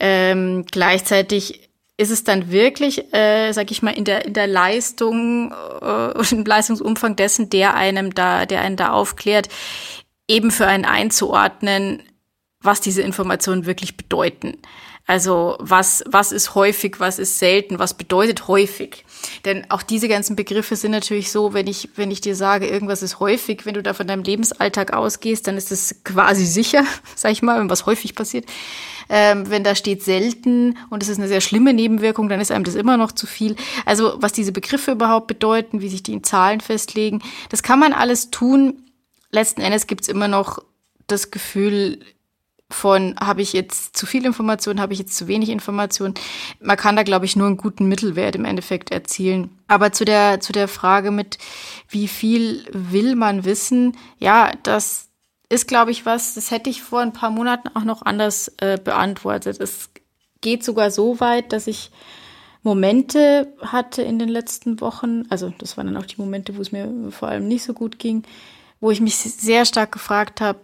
[0.00, 5.52] Ähm, gleichzeitig ist es dann wirklich, äh, sag ich mal, in der in der Leistung
[5.82, 9.48] äh, im Leistungsumfang dessen, der einem da, der einen da aufklärt,
[10.28, 12.02] eben für einen einzuordnen,
[12.60, 14.58] was diese Informationen wirklich bedeuten.
[15.08, 19.04] Also was, was ist häufig, was ist selten, was bedeutet häufig?
[19.44, 23.02] Denn auch diese ganzen Begriffe sind natürlich so, wenn ich, wenn ich dir sage, irgendwas
[23.02, 27.30] ist häufig, wenn du da von deinem Lebensalltag ausgehst, dann ist es quasi sicher, sag
[27.30, 28.46] ich mal, wenn was häufig passiert.
[29.08, 32.64] Ähm, wenn da steht selten und es ist eine sehr schlimme Nebenwirkung, dann ist einem
[32.64, 33.54] das immer noch zu viel.
[33.84, 37.92] Also was diese Begriffe überhaupt bedeuten, wie sich die in Zahlen festlegen, das kann man
[37.92, 38.82] alles tun.
[39.30, 40.58] Letzten Endes gibt's immer noch
[41.06, 42.00] das Gefühl,
[42.70, 46.14] von habe ich jetzt zu viel Information, habe ich jetzt zu wenig Information.
[46.60, 49.56] Man kann da, glaube ich, nur einen guten Mittelwert im Endeffekt erzielen.
[49.68, 51.38] Aber zu der, zu der Frage mit,
[51.88, 55.08] wie viel will man wissen, ja, das
[55.48, 58.78] ist, glaube ich, was, das hätte ich vor ein paar Monaten auch noch anders äh,
[58.82, 59.60] beantwortet.
[59.60, 59.90] Es
[60.40, 61.92] geht sogar so weit, dass ich
[62.64, 66.72] Momente hatte in den letzten Wochen, also das waren dann auch die Momente, wo es
[66.72, 68.24] mir vor allem nicht so gut ging,
[68.80, 70.58] wo ich mich sehr stark gefragt habe,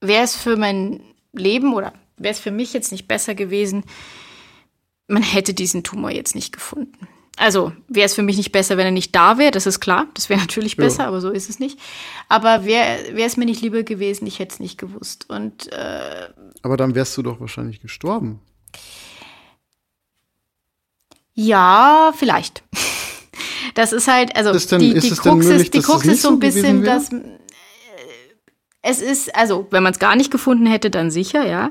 [0.00, 1.00] wäre es für mein
[1.32, 3.84] Leben oder wäre es für mich jetzt nicht besser gewesen,
[5.08, 7.08] man hätte diesen Tumor jetzt nicht gefunden.
[7.36, 10.06] Also wäre es für mich nicht besser, wenn er nicht da wäre, das ist klar,
[10.14, 11.08] das wäre natürlich besser, ja.
[11.08, 11.78] aber so ist es nicht.
[12.28, 15.30] Aber wäre es mir nicht lieber gewesen, ich hätte es nicht gewusst.
[15.30, 16.28] Und äh,
[16.62, 18.40] aber dann wärst du doch wahrscheinlich gestorben.
[21.34, 22.62] Ja, vielleicht.
[23.74, 26.22] das ist halt, also ist denn, die, ist die es Krux, ist, die Krux ist
[26.22, 27.10] so ein bisschen, dass
[28.82, 31.70] es ist, also wenn man es gar nicht gefunden hätte, dann sicher, ja.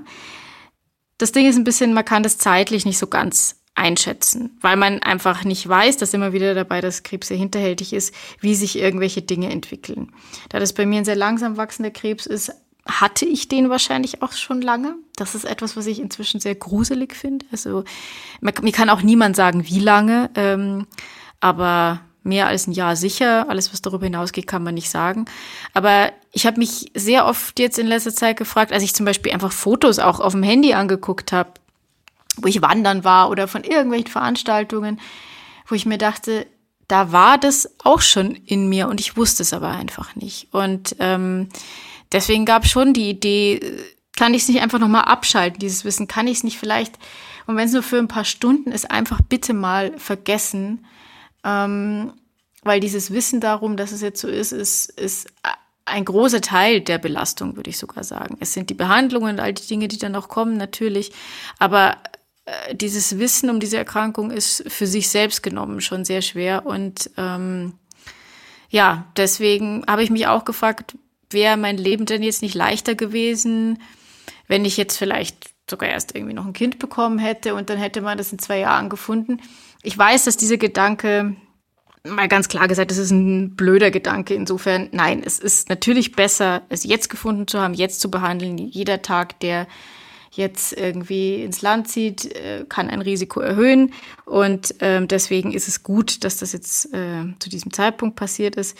[1.18, 5.02] Das Ding ist ein bisschen, man kann das zeitlich nicht so ganz einschätzen, weil man
[5.02, 9.22] einfach nicht weiß, dass immer wieder dabei, dass Krebs sehr hinterhältig ist, wie sich irgendwelche
[9.22, 10.12] Dinge entwickeln.
[10.50, 12.52] Da das bei mir ein sehr langsam wachsender Krebs ist,
[12.86, 14.96] hatte ich den wahrscheinlich auch schon lange.
[15.16, 17.46] Das ist etwas, was ich inzwischen sehr gruselig finde.
[17.52, 17.84] Also
[18.42, 20.88] man, mir kann auch niemand sagen, wie lange, ähm,
[21.40, 23.50] aber mehr als ein Jahr sicher.
[23.50, 25.26] Alles, was darüber hinausgeht, kann man nicht sagen.
[25.74, 29.34] Aber ich habe mich sehr oft jetzt in letzter Zeit gefragt, als ich zum Beispiel
[29.34, 31.52] einfach Fotos auch auf dem Handy angeguckt habe,
[32.38, 35.02] wo ich wandern war oder von irgendwelchen Veranstaltungen,
[35.68, 36.48] wo ich mir dachte,
[36.88, 40.48] da war das auch schon in mir und ich wusste es aber einfach nicht.
[40.54, 41.50] Und ähm,
[42.12, 43.60] deswegen gab es schon die Idee,
[44.16, 46.98] kann ich es nicht einfach nochmal abschalten, dieses Wissen, kann ich es nicht vielleicht,
[47.50, 50.86] und wenn es nur für ein paar Stunden ist, einfach bitte mal vergessen,
[51.44, 52.14] ähm,
[52.64, 55.28] weil dieses Wissen darum, dass es jetzt so ist, ist, ist
[55.86, 58.38] ein großer Teil der Belastung, würde ich sogar sagen.
[58.40, 61.12] Es sind die Behandlungen und all die Dinge, die dann noch kommen, natürlich.
[61.58, 61.98] Aber
[62.46, 66.66] äh, dieses Wissen um diese Erkrankung ist für sich selbst genommen schon sehr schwer.
[66.66, 67.74] Und ähm,
[68.70, 70.96] ja, deswegen habe ich mich auch gefragt,
[71.30, 73.82] wäre mein Leben denn jetzt nicht leichter gewesen,
[74.48, 78.02] wenn ich jetzt vielleicht sogar erst irgendwie noch ein Kind bekommen hätte und dann hätte
[78.02, 79.40] man das in zwei Jahren gefunden.
[79.82, 81.36] Ich weiß, dass dieser Gedanke,
[82.04, 84.34] mal ganz klar gesagt, das ist ein blöder Gedanke.
[84.34, 88.58] Insofern, nein, es ist natürlich besser, es jetzt gefunden zu haben, jetzt zu behandeln.
[88.58, 89.68] Jeder Tag, der
[90.32, 93.94] jetzt irgendwie ins Land zieht, äh, kann ein Risiko erhöhen.
[94.26, 98.78] Und ähm, deswegen ist es gut, dass das jetzt äh, zu diesem Zeitpunkt passiert ist.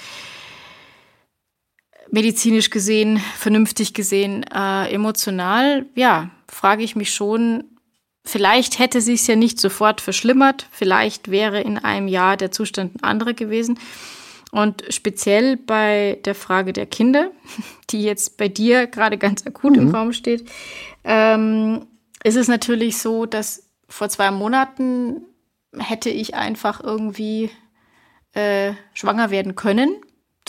[2.12, 7.79] Medizinisch gesehen, vernünftig gesehen, äh, emotional, ja, frage ich mich schon,
[8.30, 13.04] vielleicht hätte sich ja nicht sofort verschlimmert, vielleicht wäre in einem Jahr der Zustand ein
[13.04, 13.80] anderer gewesen.
[14.52, 17.32] Und speziell bei der Frage der Kinder,
[17.90, 19.82] die jetzt bei dir gerade ganz akut mhm.
[19.82, 20.50] im Raum steht,
[21.04, 21.88] ähm,
[22.24, 25.22] ist es natürlich so, dass vor zwei Monaten
[25.78, 27.50] hätte ich einfach irgendwie
[28.34, 29.96] äh, schwanger werden können,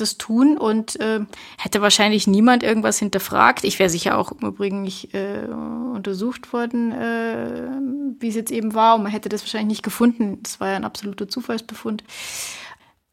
[0.00, 1.20] das tun und äh,
[1.58, 3.64] hätte wahrscheinlich niemand irgendwas hinterfragt.
[3.64, 5.46] Ich wäre sicher auch im Übrigen nicht äh,
[5.94, 7.70] untersucht worden, äh,
[8.18, 10.38] wie es jetzt eben war und man hätte das wahrscheinlich nicht gefunden.
[10.42, 12.04] Das war ja ein absoluter Zufallsbefund.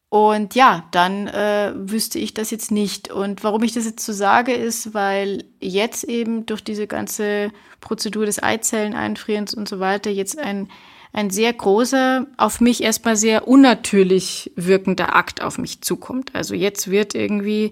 [0.10, 3.12] Und ja, dann äh, wüsste ich das jetzt nicht.
[3.12, 8.26] Und warum ich das jetzt so sage, ist, weil jetzt eben durch diese ganze Prozedur
[8.26, 10.70] des Eizelleneinfrierens und so weiter jetzt ein,
[11.14, 16.36] ein sehr großer, auf mich erstmal sehr unnatürlich wirkender Akt auf mich zukommt.
[16.36, 17.72] Also jetzt wird irgendwie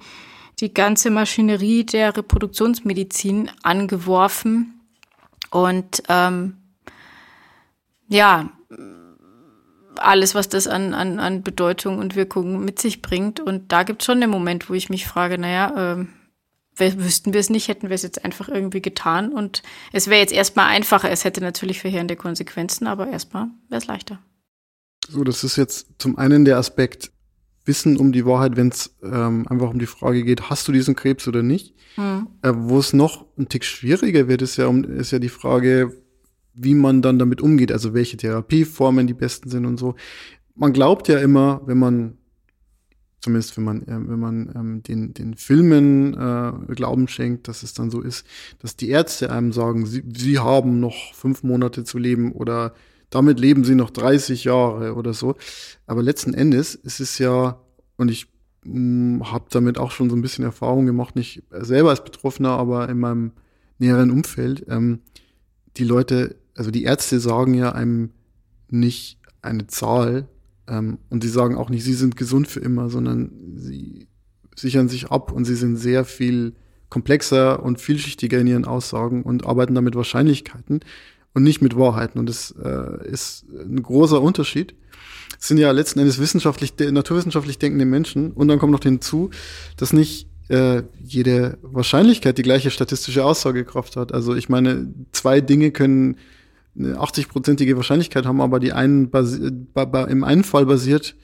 [0.59, 4.79] die ganze Maschinerie der Reproduktionsmedizin angeworfen.
[5.51, 6.57] Und ähm,
[8.07, 8.49] ja,
[9.97, 13.39] alles, was das an, an, an Bedeutung und Wirkung mit sich bringt.
[13.39, 16.05] Und da gibt es schon den Moment, wo ich mich frage, naja, äh,
[16.77, 19.31] wüssten wir es nicht, hätten wir es jetzt einfach irgendwie getan.
[19.31, 21.09] Und es wäre jetzt erstmal einfacher.
[21.09, 24.19] Es hätte natürlich verheerende Konsequenzen, aber erstmal wäre es leichter.
[25.07, 27.11] So, das ist jetzt zum einen der Aspekt
[27.65, 30.95] Wissen um die Wahrheit, wenn es ähm, einfach um die Frage geht, hast du diesen
[30.95, 31.73] Krebs oder nicht.
[31.95, 32.27] Hm.
[32.41, 35.91] Äh, wo es noch ein Tick schwieriger wird, ist ja, um, ist ja die Frage,
[36.53, 39.95] wie man dann damit umgeht, also welche Therapieformen die besten sind und so.
[40.55, 42.17] Man glaubt ja immer, wenn man,
[43.25, 47.73] zumindest wenn man, äh, wenn man ähm, den, den Filmen äh, Glauben schenkt, dass es
[47.73, 48.25] dann so ist,
[48.59, 52.73] dass die Ärzte einem sagen, sie, sie haben noch fünf Monate zu leben oder
[53.09, 55.35] damit leben sie noch 30 Jahre oder so.
[55.85, 57.59] Aber letzten Endes ist es ja,
[57.97, 58.27] und ich
[58.63, 62.89] hm, habe damit auch schon so ein bisschen Erfahrung gemacht, nicht selber als Betroffener, aber
[62.89, 63.31] in meinem
[63.77, 64.99] näheren Umfeld, ähm,
[65.77, 68.11] die Leute also die Ärzte sagen ja einem
[68.69, 70.27] nicht eine Zahl
[70.67, 74.07] ähm, und sie sagen auch nicht, sie sind gesund für immer, sondern sie
[74.55, 76.53] sichern sich ab und sie sind sehr viel
[76.89, 80.79] komplexer und vielschichtiger in ihren Aussagen und arbeiten damit Wahrscheinlichkeiten
[81.33, 82.19] und nicht mit Wahrheiten.
[82.19, 84.75] Und das äh, ist ein großer Unterschied.
[85.39, 88.31] Es sind ja letzten Endes wissenschaftlich, naturwissenschaftlich denkende Menschen.
[88.31, 89.31] Und dann kommt noch hinzu,
[89.77, 94.13] dass nicht äh, jede Wahrscheinlichkeit die gleiche statistische Aussagekraft hat.
[94.13, 96.17] Also ich meine, zwei Dinge können
[96.77, 101.15] eine 80-prozentige Wahrscheinlichkeit haben, aber die einen im einen Fall basiert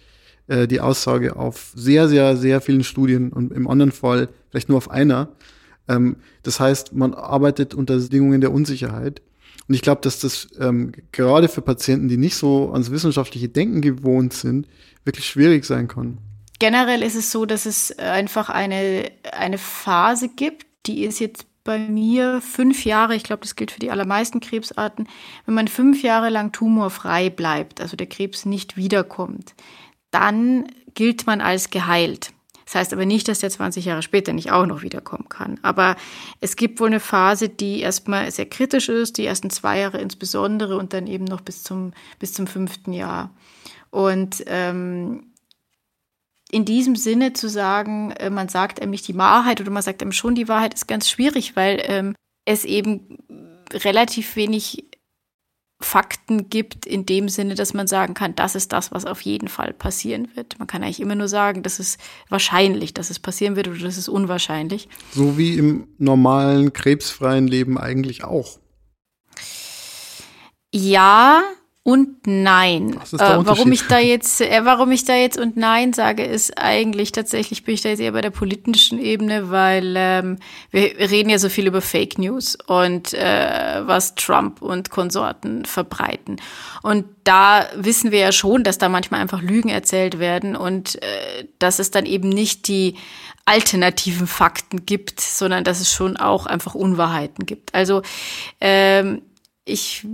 [0.47, 4.77] äh, die Aussage auf sehr, sehr, sehr vielen Studien und im anderen Fall vielleicht nur
[4.77, 5.29] auf einer.
[5.87, 9.21] Ähm, das heißt, man arbeitet unter Bedingungen der Unsicherheit.
[9.67, 13.81] Und ich glaube, dass das ähm, gerade für Patienten, die nicht so ans wissenschaftliche Denken
[13.81, 14.67] gewohnt sind,
[15.05, 16.17] wirklich schwierig sein kann.
[16.59, 21.77] Generell ist es so, dass es einfach eine, eine Phase gibt, die ist jetzt bei
[21.79, 25.07] mir fünf Jahre, ich glaube, das gilt für die allermeisten Krebsarten,
[25.45, 29.53] wenn man fünf Jahre lang tumorfrei bleibt, also der Krebs nicht wiederkommt,
[30.09, 32.33] dann gilt man als geheilt.
[32.65, 35.59] Das heißt aber nicht, dass der 20 Jahre später nicht auch noch wiederkommen kann.
[35.61, 35.97] Aber
[36.39, 40.77] es gibt wohl eine Phase, die erstmal sehr kritisch ist, die ersten zwei Jahre insbesondere
[40.77, 43.31] und dann eben noch bis zum, bis zum fünften Jahr.
[43.89, 45.30] Und ähm,
[46.51, 50.01] in diesem Sinne zu sagen, äh, man sagt einem nicht die Wahrheit oder man sagt
[50.01, 53.17] einem schon die Wahrheit, ist ganz schwierig, weil ähm, es eben
[53.73, 54.85] relativ wenig
[55.79, 59.47] Fakten gibt, in dem Sinne, dass man sagen kann, das ist das, was auf jeden
[59.47, 60.59] Fall passieren wird.
[60.59, 63.97] Man kann eigentlich immer nur sagen, das ist wahrscheinlich, dass es passieren wird oder das
[63.97, 64.89] ist unwahrscheinlich.
[65.11, 68.59] So wie im normalen krebsfreien Leben eigentlich auch.
[70.73, 71.41] Ja,
[71.83, 72.93] und nein.
[72.93, 77.11] Äh, warum ich da jetzt, äh, warum ich da jetzt und nein sage, ist eigentlich
[77.11, 80.37] tatsächlich bin ich da jetzt eher bei der politischen Ebene, weil ähm,
[80.69, 86.39] wir reden ja so viel über Fake News und äh, was Trump und Konsorten verbreiten.
[86.83, 91.47] Und da wissen wir ja schon, dass da manchmal einfach Lügen erzählt werden und äh,
[91.57, 92.95] dass es dann eben nicht die
[93.45, 97.73] alternativen Fakten gibt, sondern dass es schon auch einfach Unwahrheiten gibt.
[97.73, 98.03] Also
[98.59, 99.23] ähm,
[99.65, 100.05] ich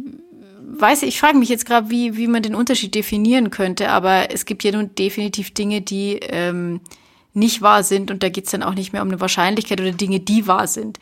[0.68, 4.46] weiß, ich frage mich jetzt gerade, wie, wie man den Unterschied definieren könnte, aber es
[4.46, 6.82] gibt ja nun definitiv Dinge, die ähm,
[7.34, 9.92] nicht wahr sind und da geht es dann auch nicht mehr um eine Wahrscheinlichkeit oder
[9.92, 11.00] Dinge, die wahr sind.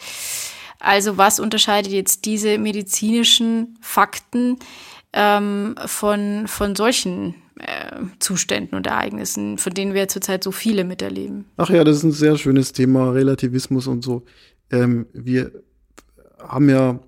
[0.80, 4.58] Also was unterscheidet jetzt diese medizinischen Fakten
[5.14, 11.46] ähm, von, von solchen äh, Zuständen und Ereignissen, von denen wir zurzeit so viele miterleben?
[11.58, 14.24] Ach ja, das ist ein sehr schönes Thema, Relativismus und so.
[14.70, 15.52] Ähm, wir
[16.38, 17.00] haben ja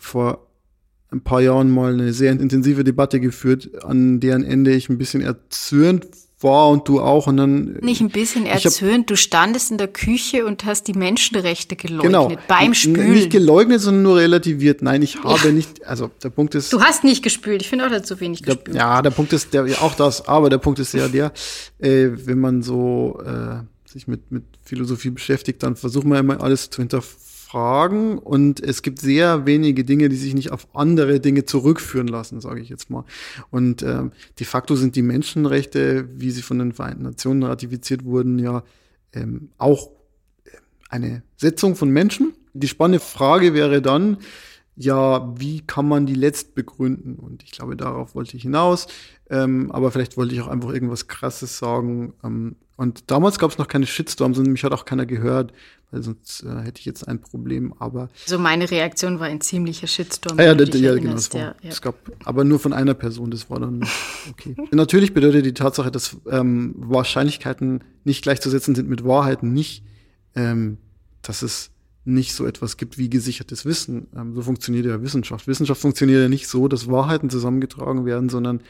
[0.00, 0.45] vor
[1.10, 5.22] ein paar Jahren mal eine sehr intensive Debatte geführt, an deren Ende ich ein bisschen
[5.22, 6.06] erzürnt
[6.40, 9.88] war und du auch und dann nicht ein bisschen erzürnt, hab, du standest in der
[9.88, 13.12] Küche und hast die Menschenrechte geleugnet genau, beim Spülen.
[13.12, 14.82] Nicht geleugnet, sondern nur relativiert.
[14.82, 15.52] Nein, ich habe ja.
[15.52, 17.62] nicht, also der Punkt ist Du hast nicht gespült.
[17.62, 18.68] Ich finde auch, dass zu wenig gespült.
[18.68, 21.32] Der, ja, der Punkt ist der auch das, aber der Punkt ist ja der,
[21.78, 26.68] äh, wenn man so äh, sich mit mit Philosophie beschäftigt, dann versucht man immer alles
[26.68, 31.44] zu hinterfragen Fragen und es gibt sehr wenige Dinge, die sich nicht auf andere Dinge
[31.44, 33.04] zurückführen lassen, sage ich jetzt mal.
[33.50, 38.40] Und ähm, de facto sind die Menschenrechte, wie sie von den Vereinten Nationen ratifiziert wurden,
[38.40, 38.64] ja
[39.12, 39.90] ähm, auch
[40.44, 40.50] äh,
[40.88, 42.34] eine Setzung von Menschen.
[42.52, 44.18] Die spannende Frage wäre dann,
[44.74, 47.14] ja, wie kann man die letzt begründen?
[47.14, 48.88] Und ich glaube, darauf wollte ich hinaus.
[49.30, 52.12] Ähm, aber vielleicht wollte ich auch einfach irgendwas Krasses sagen.
[52.24, 55.52] Ähm, und damals gab es noch keine Shitstorms und mich hat auch keiner gehört,
[55.90, 57.72] weil sonst äh, hätte ich jetzt ein Problem.
[57.78, 60.38] Aber so meine Reaktion war ein ziemlicher Shitstorm.
[60.38, 61.14] Ah, ja, ja, ja genau.
[61.14, 61.70] Es, war, ja, ja.
[61.70, 63.30] es gab aber nur von einer Person.
[63.30, 63.86] Das war dann
[64.30, 64.54] okay.
[64.72, 69.82] Natürlich bedeutet die Tatsache, dass ähm, Wahrscheinlichkeiten nicht gleichzusetzen sind mit Wahrheiten, nicht,
[70.34, 70.76] ähm,
[71.22, 71.70] dass es
[72.04, 74.08] nicht so etwas gibt wie gesichertes Wissen.
[74.14, 75.48] Ähm, so funktioniert ja Wissenschaft.
[75.48, 78.60] Wissenschaft funktioniert ja nicht so, dass Wahrheiten zusammengetragen werden, sondern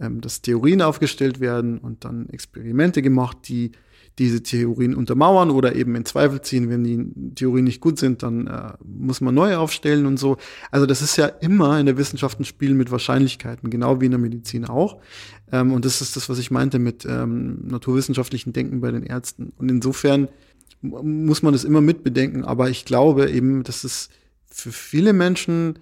[0.00, 3.72] ähm, dass Theorien aufgestellt werden und dann Experimente gemacht, die
[4.18, 6.68] diese Theorien untermauern oder eben in Zweifel ziehen.
[6.68, 10.38] Wenn die Theorien nicht gut sind, dann äh, muss man neue aufstellen und so.
[10.70, 14.10] Also das ist ja immer in der Wissenschaft ein Spiel mit Wahrscheinlichkeiten, genau wie in
[14.10, 14.98] der Medizin auch.
[15.52, 19.52] Ähm, und das ist das, was ich meinte mit ähm, naturwissenschaftlichen Denken bei den Ärzten.
[19.56, 20.28] Und insofern
[20.82, 22.44] muss man das immer mitbedenken.
[22.44, 24.08] Aber ich glaube eben, dass es
[24.50, 25.78] für viele Menschen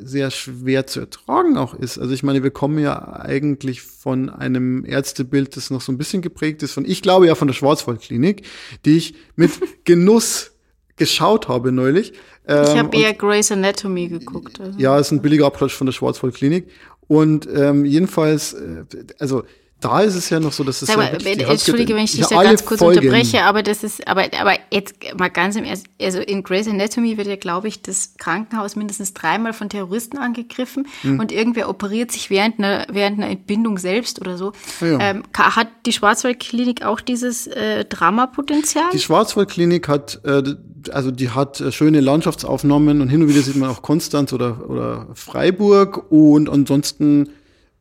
[0.00, 1.98] sehr schwer zu ertragen auch ist.
[1.98, 6.22] Also ich meine, wir kommen ja eigentlich von einem Ärztebild, das noch so ein bisschen
[6.22, 8.42] geprägt ist von, ich glaube ja von der Schwarzwaldklinik,
[8.84, 9.50] die ich mit
[9.84, 10.52] Genuss
[10.96, 12.12] geschaut habe neulich.
[12.44, 14.58] Ich habe ähm, eher Grey's Anatomy geguckt.
[14.60, 14.78] Also.
[14.78, 16.68] Ja, ist ein billiger Abklatsch von der Schwarzwaldklinik.
[17.06, 18.84] Und ähm, jedenfalls, äh,
[19.18, 19.44] also
[19.80, 22.26] da ist es ja noch so, dass es Sag mal, ja Entschuldige, wenn ich dich
[22.26, 22.98] da ganz kurz Folgen.
[22.98, 27.16] unterbreche, aber das ist, aber, aber jetzt mal ganz im Ernst, also in Grey's Anatomy
[27.16, 31.20] wird ja, glaube ich, das Krankenhaus mindestens dreimal von Terroristen angegriffen hm.
[31.20, 34.52] und irgendwer operiert sich während einer, während einer Entbindung selbst oder so.
[34.80, 34.98] Ja.
[34.98, 38.90] Ähm, hat die Schwarzwaldklinik auch dieses äh, Dramapotenzial?
[38.92, 40.42] Die Schwarzwaldklinik hat, äh,
[40.90, 44.68] also die hat äh, schöne Landschaftsaufnahmen und hin und wieder sieht man auch Konstanz oder,
[44.68, 47.28] oder Freiburg und ansonsten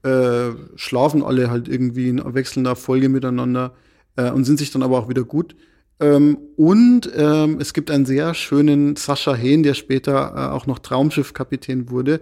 [0.07, 3.73] äh, schlafen alle halt irgendwie in wechselnder Folge miteinander
[4.15, 5.55] äh, und sind sich dann aber auch wieder gut.
[5.99, 10.79] Ähm, und ähm, es gibt einen sehr schönen Sascha Hehn, der später äh, auch noch
[10.79, 12.21] Traumschiffkapitän wurde.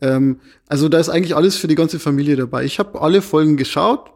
[0.00, 2.64] Ähm, also da ist eigentlich alles für die ganze Familie dabei.
[2.64, 4.10] Ich habe alle Folgen geschaut,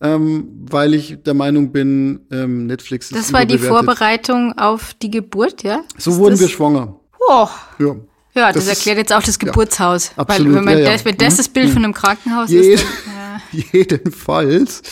[0.00, 5.10] ähm, weil ich der Meinung bin, ähm, Netflix ist Das war die Vorbereitung auf die
[5.10, 5.82] Geburt, ja?
[5.98, 6.98] So ist wurden wir schwanger.
[7.28, 7.48] Oh.
[7.78, 7.96] Ja.
[8.36, 10.08] Ja, das, das erklärt jetzt auch das Geburtshaus.
[10.08, 11.36] Ja, absolut, Weil wenn, man ja, das, wenn das mhm.
[11.38, 12.84] das Bild von einem Krankenhaus Jed ist.
[13.06, 13.40] Dann.
[13.72, 14.82] Jedenfalls.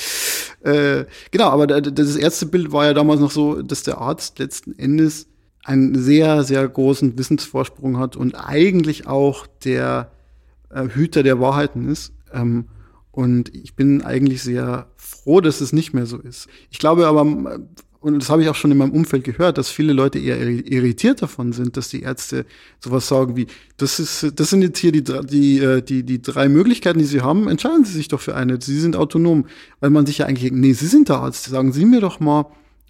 [0.62, 4.78] Äh, genau, aber das erste Bild war ja damals noch so, dass der Arzt letzten
[4.78, 5.26] Endes
[5.62, 10.10] einen sehr, sehr großen Wissensvorsprung hat und eigentlich auch der
[10.70, 12.12] äh, Hüter der Wahrheiten ist.
[12.32, 12.66] Ähm,
[13.10, 16.48] Und ich bin eigentlich sehr froh, dass es nicht mehr so ist.
[16.70, 17.60] Ich glaube aber,
[18.04, 21.22] und das habe ich auch schon in meinem Umfeld gehört, dass viele Leute eher irritiert
[21.22, 22.44] davon sind, dass die Ärzte
[22.78, 23.46] sowas sagen wie,
[23.78, 27.22] das ist, das sind jetzt hier die, die, äh, die, die drei Möglichkeiten, die sie
[27.22, 28.60] haben, entscheiden sie sich doch für eine.
[28.60, 29.46] Sie sind autonom.
[29.80, 32.42] Weil man sich ja eigentlich, nee, sie sind der Arzt, sagen Sie mir doch mal,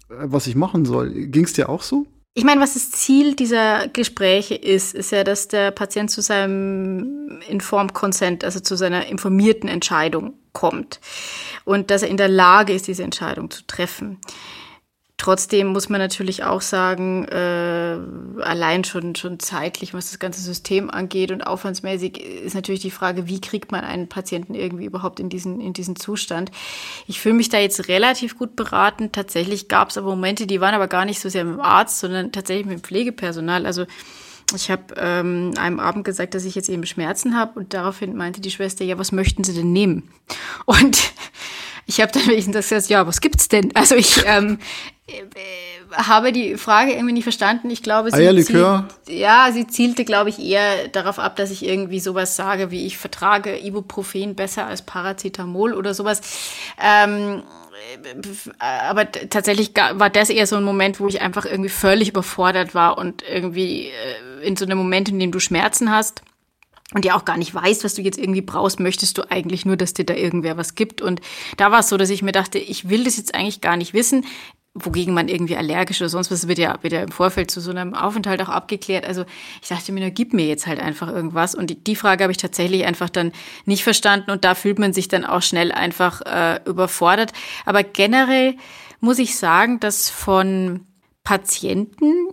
[0.09, 1.11] äh, was ich machen soll.
[1.11, 2.05] Ging es dir auch so?
[2.33, 7.39] Ich meine, was das Ziel dieser Gespräche ist, ist ja, dass der Patient zu seinem
[7.47, 10.99] Informed Consent, also zu seiner informierten Entscheidung kommt
[11.63, 14.19] und dass er in der Lage ist, diese Entscheidung zu treffen.
[15.17, 17.97] Trotzdem muss man natürlich auch sagen, äh,
[18.41, 23.25] allein schon, schon zeitlich, was das ganze System angeht und aufwandsmäßig, ist natürlich die Frage,
[23.25, 26.51] wie kriegt man einen Patienten irgendwie überhaupt in diesen, in diesen Zustand.
[27.07, 29.13] Ich fühle mich da jetzt relativ gut beraten.
[29.13, 31.99] Tatsächlich gab es aber Momente, die waren aber gar nicht so sehr mit dem Arzt,
[31.99, 33.65] sondern tatsächlich mit dem Pflegepersonal.
[33.65, 33.85] Also
[34.53, 38.41] ich habe ähm, einem Abend gesagt, dass ich jetzt eben Schmerzen habe und daraufhin meinte
[38.41, 40.11] die Schwester, ja, was möchten Sie denn nehmen?
[40.65, 41.13] Und
[41.85, 43.75] ich habe dann wenigstens gesagt, ja, was gibt's denn?
[43.75, 44.59] Also ich ähm,
[45.07, 45.11] äh,
[45.93, 47.69] habe die Frage irgendwie nicht verstanden.
[47.69, 48.87] Ich glaube, sie, Eierlikör?
[49.05, 52.85] Zielt, ja, sie zielte, glaube ich, eher darauf ab, dass ich irgendwie sowas sage, wie
[52.85, 56.21] ich vertrage Ibuprofen besser als Paracetamol oder sowas.
[56.81, 57.43] Ähm,
[58.59, 62.97] aber tatsächlich war das eher so ein Moment, wo ich einfach irgendwie völlig überfordert war
[62.97, 66.23] und irgendwie äh, in so einem Moment, in dem du Schmerzen hast
[66.93, 69.75] und ja auch gar nicht weißt, was du jetzt irgendwie brauchst, möchtest du eigentlich nur,
[69.75, 71.01] dass dir da irgendwer was gibt.
[71.01, 71.19] Und
[71.57, 73.93] da war es so, dass ich mir dachte, ich will das jetzt eigentlich gar nicht
[73.93, 74.25] wissen,
[74.75, 77.71] wogegen man irgendwie allergisch oder sonst was wird ja, wird ja im Vorfeld zu so
[77.71, 79.05] einem Aufenthalt auch abgeklärt.
[79.05, 79.25] Also
[79.61, 81.55] ich dachte mir, na, gib mir jetzt halt einfach irgendwas.
[81.55, 83.31] Und die, die Frage habe ich tatsächlich einfach dann
[83.65, 87.31] nicht verstanden und da fühlt man sich dann auch schnell einfach äh, überfordert.
[87.65, 88.57] Aber generell
[88.99, 90.81] muss ich sagen, dass von
[91.23, 92.27] Patienten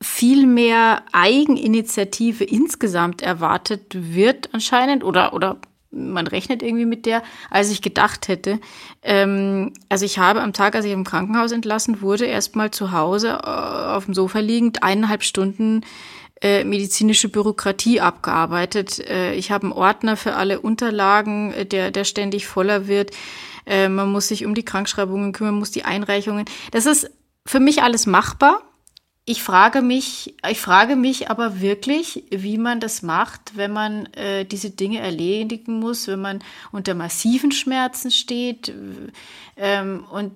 [0.00, 5.58] viel mehr Eigeninitiative insgesamt erwartet wird anscheinend oder, oder
[5.90, 8.60] man rechnet irgendwie mit der, als ich gedacht hätte.
[9.02, 13.40] Ähm, also ich habe am Tag, als ich im Krankenhaus entlassen wurde, erstmal zu Hause
[13.42, 15.82] äh, auf dem Sofa liegend eineinhalb Stunden
[16.40, 19.00] äh, medizinische Bürokratie abgearbeitet.
[19.00, 23.10] Äh, ich habe einen Ordner für alle Unterlagen, äh, der, der ständig voller wird.
[23.66, 26.44] Äh, man muss sich um die Krankschreibungen kümmern, muss die Einreichungen.
[26.70, 27.10] Das ist
[27.46, 28.62] für mich alles machbar.
[29.30, 34.46] Ich frage mich, ich frage mich aber wirklich, wie man das macht, wenn man äh,
[34.46, 36.38] diese Dinge erledigen muss, wenn man
[36.72, 38.72] unter massiven Schmerzen steht.
[39.58, 40.32] Ähm, und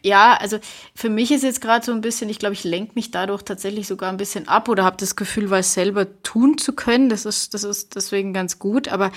[0.00, 0.60] ja, also
[0.94, 3.88] für mich ist jetzt gerade so ein bisschen, ich glaube, ich lenke mich dadurch tatsächlich
[3.88, 7.08] sogar ein bisschen ab oder habe das Gefühl, was selber tun zu können.
[7.08, 8.86] Das ist, das ist deswegen ganz gut.
[8.86, 9.10] Aber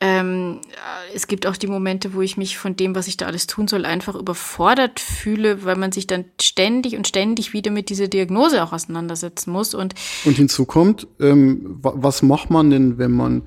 [0.00, 0.60] ähm,
[1.14, 3.66] es gibt auch die Momente, wo ich mich von dem, was ich da alles tun
[3.66, 8.62] soll, einfach überfordert fühle, weil man sich dann ständig und ständig wieder mit dieser Diagnose
[8.62, 9.72] auch auseinandersetzen muss.
[9.72, 9.94] Und,
[10.26, 13.42] und hinzu kommt, ähm, was macht man denn, wenn man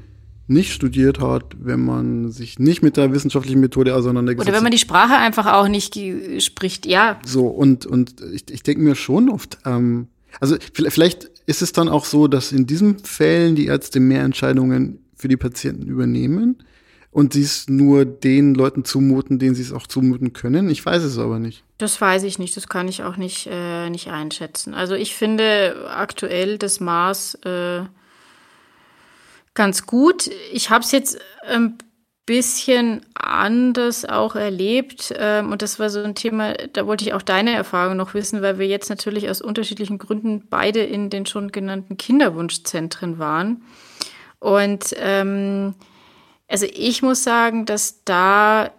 [0.48, 4.52] nicht studiert hat, wenn man sich nicht mit der wissenschaftlichen Methode auseinandergesetzt hat.
[4.52, 6.00] Oder wenn man die Sprache einfach auch nicht
[6.40, 7.20] spricht, ja.
[7.24, 10.08] So, und, und ich, ich denke mir schon oft, ähm,
[10.40, 15.00] also vielleicht ist es dann auch so, dass in diesen Fällen die Ärzte mehr Entscheidungen
[15.20, 16.64] für die Patienten übernehmen
[17.12, 20.70] und sie es nur den Leuten zumuten, denen sie es auch zumuten können.
[20.70, 21.64] Ich weiß es aber nicht.
[21.78, 24.74] Das weiß ich nicht, das kann ich auch nicht, äh, nicht einschätzen.
[24.74, 27.82] Also ich finde aktuell das Maß äh,
[29.54, 30.30] ganz gut.
[30.54, 31.78] Ich habe es jetzt ein
[32.26, 35.12] bisschen anders auch erlebt.
[35.18, 38.44] Ähm, und das war so ein Thema, da wollte ich auch deine Erfahrung noch wissen,
[38.44, 43.64] weil wir jetzt natürlich aus unterschiedlichen Gründen beide in den schon genannten Kinderwunschzentren waren.
[44.40, 45.76] Und ähm,
[46.48, 48.70] also ich muss sagen, dass da äh,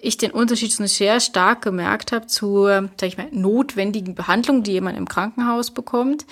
[0.00, 4.96] ich den Unterschied sehr stark gemerkt habe zur, sag ich mal, notwendigen Behandlung, die jemand
[4.96, 6.24] im Krankenhaus bekommt.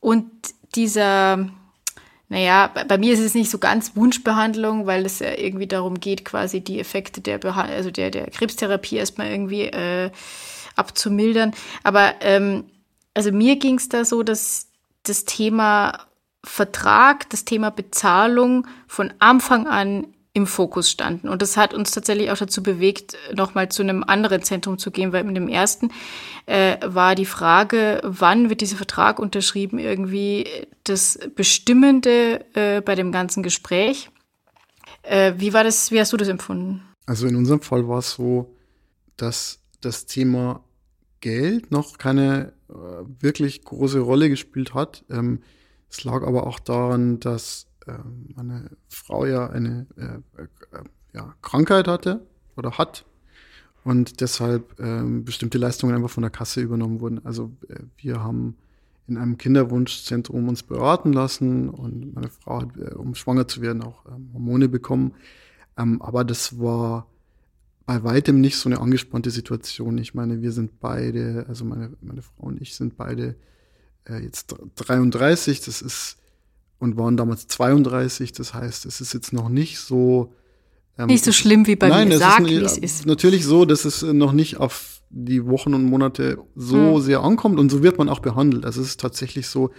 [0.00, 0.30] Und
[0.74, 1.48] dieser,
[2.28, 6.24] naja, bei mir ist es nicht so ganz Wunschbehandlung, weil es ja irgendwie darum geht,
[6.26, 10.10] quasi die Effekte der, Behand also der, der Krebstherapie erstmal irgendwie äh,
[10.74, 11.54] abzumildern.
[11.82, 12.64] Aber ähm,
[13.14, 14.66] also mir ging es da so, dass
[15.04, 16.05] das Thema
[16.46, 21.28] Vertrag, das Thema Bezahlung von Anfang an im Fokus standen.
[21.28, 25.12] Und das hat uns tatsächlich auch dazu bewegt, nochmal zu einem anderen Zentrum zu gehen,
[25.12, 25.90] weil mit dem ersten
[26.44, 30.46] äh, war die Frage, wann wird dieser Vertrag unterschrieben, irgendwie
[30.84, 34.10] das Bestimmende äh, bei dem ganzen Gespräch.
[35.02, 36.82] Äh, wie war das, wie hast du das empfunden?
[37.06, 38.54] Also in unserem Fall war es so,
[39.16, 40.62] dass das Thema
[41.20, 42.74] Geld noch keine äh,
[43.20, 45.04] wirklich große Rolle gespielt hat.
[45.08, 45.40] Ähm,
[45.90, 47.92] es lag aber auch daran, dass äh,
[48.34, 50.46] meine Frau ja eine äh, äh,
[51.12, 52.26] ja, Krankheit hatte
[52.56, 53.04] oder hat
[53.84, 57.24] und deshalb äh, bestimmte Leistungen einfach von der Kasse übernommen wurden.
[57.24, 58.56] Also äh, wir haben
[59.06, 63.82] in einem Kinderwunschzentrum uns beraten lassen und meine Frau hat, äh, um schwanger zu werden,
[63.82, 65.14] auch ähm, Hormone bekommen.
[65.78, 67.06] Ähm, aber das war
[67.86, 69.96] bei weitem nicht so eine angespannte Situation.
[69.98, 73.36] Ich meine, wir sind beide, also meine, meine Frau und ich sind beide
[74.08, 76.16] äh, jetzt 33, das ist
[76.78, 80.32] und waren damals 32, das heißt, es ist jetzt noch nicht so
[80.98, 82.18] ähm, nicht so schlimm wie bei nein, mir.
[82.18, 83.06] Sag, wie es ist.
[83.06, 87.02] Natürlich so, dass es noch nicht auf die Wochen und Monate so hm.
[87.02, 88.64] sehr ankommt und so wird man auch behandelt.
[88.64, 89.70] Also es ist tatsächlich so,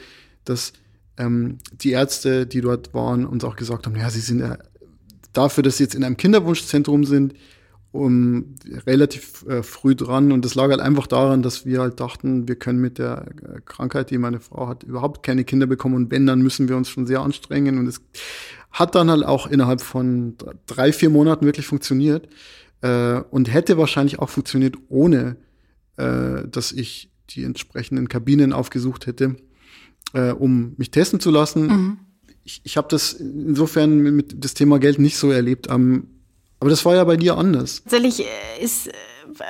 [0.46, 0.74] dass
[1.18, 4.58] ähm, die Ärzte, die dort waren, uns auch gesagt haben, ja, sie sind ja
[5.34, 7.34] dafür, dass sie jetzt in einem Kinderwunschzentrum sind,
[7.92, 10.32] um, relativ äh, früh dran.
[10.32, 13.62] Und das lag halt einfach daran, dass wir halt dachten, wir können mit der äh,
[13.66, 15.96] Krankheit, die meine Frau hat, überhaupt keine Kinder bekommen.
[15.96, 17.78] Und wenn, dann müssen wir uns schon sehr anstrengen.
[17.78, 18.02] Und es
[18.72, 20.36] hat dann halt auch innerhalb von
[20.66, 22.28] drei, vier Monaten wirklich funktioniert.
[22.82, 25.38] Äh, und hätte wahrscheinlich auch funktioniert, ohne
[25.98, 29.36] äh, dass ich die entsprechenden Kabinen aufgesucht hätte,
[30.14, 31.68] äh, um mich testen zu lassen.
[31.68, 31.98] Mhm.
[32.44, 35.68] Ich, ich habe das insofern mit das Thema Geld nicht so erlebt.
[35.70, 36.08] Ähm,
[36.60, 37.84] aber das war ja bei dir anders.
[37.84, 38.94] Tatsächlich äh, ist, äh,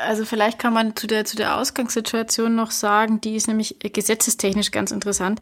[0.06, 4.72] also vielleicht kann man zu der, zu der Ausgangssituation noch sagen, die ist nämlich gesetzestechnisch
[4.72, 5.40] ganz interessant.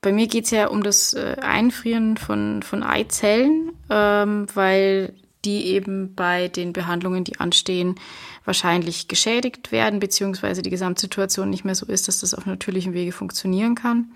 [0.00, 5.66] Bei mir geht es ja um das äh, Einfrieren von, von Eizellen, ähm, weil die
[5.66, 7.96] eben bei den Behandlungen, die anstehen,
[8.44, 13.12] wahrscheinlich geschädigt werden, beziehungsweise die Gesamtsituation nicht mehr so ist, dass das auf natürlichem Wege
[13.12, 14.12] funktionieren kann.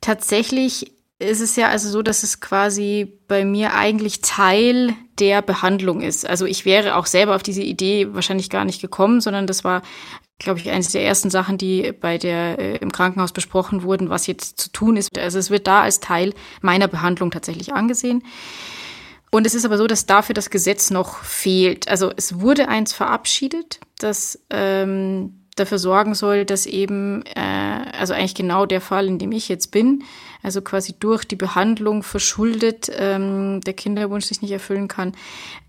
[0.00, 6.00] Tatsächlich ist es ja also so, dass es quasi bei mir eigentlich Teil der Behandlung
[6.00, 6.28] ist.
[6.28, 9.82] Also ich wäre auch selber auf diese Idee wahrscheinlich gar nicht gekommen, sondern das war,
[10.38, 14.26] glaube ich, eines der ersten Sachen, die bei der äh, im Krankenhaus besprochen wurden, was
[14.26, 15.16] jetzt zu tun ist.
[15.16, 18.24] Also es wird da als Teil meiner Behandlung tatsächlich angesehen.
[19.30, 21.88] Und es ist aber so, dass dafür das Gesetz noch fehlt.
[21.88, 27.40] Also es wurde eins verabschiedet, das ähm, dafür sorgen soll, dass eben, äh,
[27.98, 30.02] also eigentlich genau der Fall, in dem ich jetzt bin,
[30.42, 35.12] also quasi durch die Behandlung verschuldet ähm, der Kinderwunsch sich nicht erfüllen kann,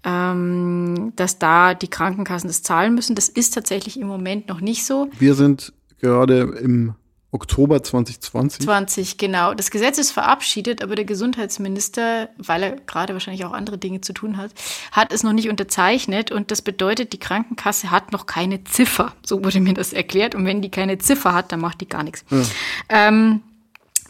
[0.04, 3.16] ähm, dass da die Krankenkassen das zahlen müssen.
[3.16, 5.10] Das ist tatsächlich im Moment noch nicht so.
[5.18, 5.72] Wir sind
[6.02, 6.96] gerade im
[7.36, 8.66] Oktober 2020.
[8.66, 9.54] 20, genau.
[9.54, 14.14] Das Gesetz ist verabschiedet, aber der Gesundheitsminister, weil er gerade wahrscheinlich auch andere Dinge zu
[14.14, 14.52] tun hat,
[14.92, 19.14] hat es noch nicht unterzeichnet und das bedeutet, die Krankenkasse hat noch keine Ziffer.
[19.24, 20.34] So wurde mir das erklärt.
[20.34, 22.24] Und wenn die keine Ziffer hat, dann macht die gar nichts.
[22.32, 22.42] Ja.
[22.90, 23.42] Ähm,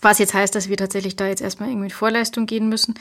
[0.01, 2.93] was jetzt heißt, dass wir tatsächlich da jetzt erstmal irgendwie in Vorleistung gehen müssen.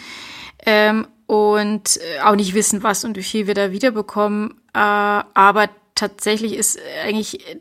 [0.64, 4.54] Ähm, und äh, auch nicht wissen, was und wie viel wir da wiederbekommen.
[4.72, 7.60] Äh, aber tatsächlich ist eigentlich äh,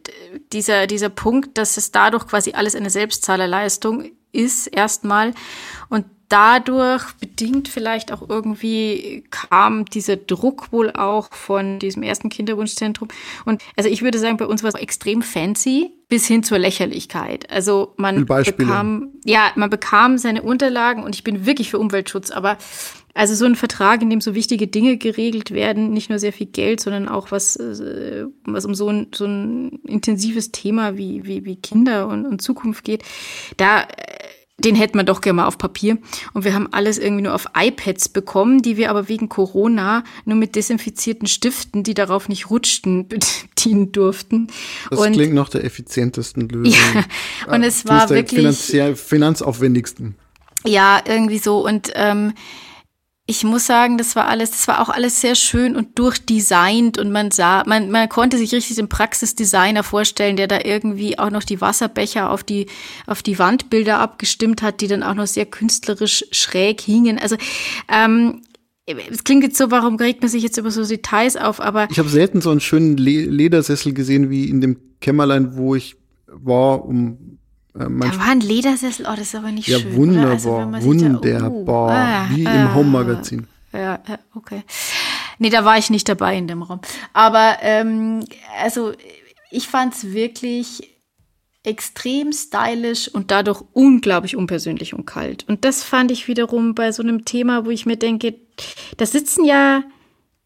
[0.52, 5.34] dieser, dieser Punkt, dass es dadurch quasi alles eine Selbstzahlerleistung ist, erstmal.
[5.90, 13.10] Und dadurch bedingt vielleicht auch irgendwie kam dieser Druck wohl auch von diesem ersten Kinderwunschzentrum.
[13.46, 17.52] Und also ich würde sagen, bei uns war es extrem fancy bis hin zur Lächerlichkeit.
[17.52, 22.58] Also man bekam, ja, man bekam seine Unterlagen und ich bin wirklich für Umweltschutz, aber
[23.14, 26.48] also so ein Vertrag, in dem so wichtige Dinge geregelt werden, nicht nur sehr viel
[26.48, 31.46] Geld, sondern auch was, äh, was um so ein, so ein intensives Thema wie, wie,
[31.46, 33.04] wie Kinder und, und Zukunft geht,
[33.58, 33.88] da äh,
[34.60, 35.98] den hätten wir doch gerne mal auf Papier.
[36.34, 40.38] Und wir haben alles irgendwie nur auf iPads bekommen, die wir aber wegen Corona nur
[40.38, 43.08] mit desinfizierten Stiften, die darauf nicht rutschten,
[43.56, 44.48] bedienen durften.
[44.90, 46.74] Das und klingt nach der effizientesten Lösung.
[47.48, 48.40] Ja, und es war wirklich.
[48.40, 50.16] Finanziell, finanzaufwendigsten.
[50.66, 51.66] Ja, irgendwie so.
[51.66, 52.34] Und ähm,
[53.26, 57.12] ich muss sagen, das war alles, das war auch alles sehr schön und durchdesignt und
[57.12, 61.44] man sah, man, man konnte sich richtig den Praxisdesigner vorstellen, der da irgendwie auch noch
[61.44, 62.66] die Wasserbecher auf die,
[63.08, 67.18] auf die Wandbilder abgestimmt hat, die dann auch noch sehr künstlerisch schräg hingen.
[67.18, 67.38] Also,
[67.90, 68.42] ähm,
[68.86, 71.88] es klingt jetzt so, warum regt man sich jetzt über so Details auf, aber.
[71.90, 75.96] Ich habe selten so einen schönen Ledersessel gesehen wie in dem Kämmerlein, wo ich
[76.28, 77.40] war, um
[77.76, 79.92] äh, da war ein Ledersessel, oh, das ist aber nicht ja, schön.
[79.92, 83.48] Ja, wunderbar, also, wunderbar, oh, ah, wie ah, im Home-Magazin.
[83.72, 84.64] Ja, ja, okay.
[85.40, 86.80] Nee, da war ich nicht dabei in dem Raum.
[87.14, 88.24] Aber ähm,
[88.62, 88.94] also
[89.50, 90.94] ich fand es wirklich
[91.64, 95.46] extrem stylisch und dadurch unglaublich unpersönlich und kalt.
[95.48, 98.36] Und das fand ich wiederum bei so einem Thema, wo ich mir denke,
[98.98, 99.84] da sitzen ja,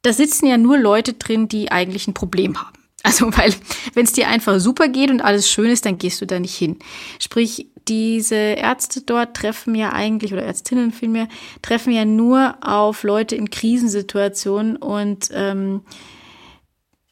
[0.04, 2.77] da sitzen ja nur Leute drin, die eigentlich ein Problem haben.
[3.04, 3.54] Also, weil
[3.94, 6.56] wenn es dir einfach super geht und alles schön ist, dann gehst du da nicht
[6.56, 6.78] hin.
[7.20, 11.28] Sprich, diese Ärzte dort treffen ja eigentlich, oder Ärztinnen vielmehr,
[11.62, 15.82] treffen ja nur auf Leute in Krisensituationen und ähm,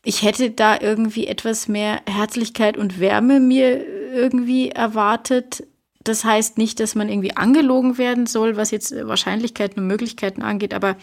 [0.04, 3.84] ich hätte da irgendwie etwas mehr Herzlichkeit und Wärme mir
[4.14, 5.66] irgendwie erwartet.
[6.04, 10.76] Das heißt nicht, dass man irgendwie angelogen werden soll, was jetzt Wahrscheinlichkeiten und Möglichkeiten angeht,
[10.76, 10.96] aber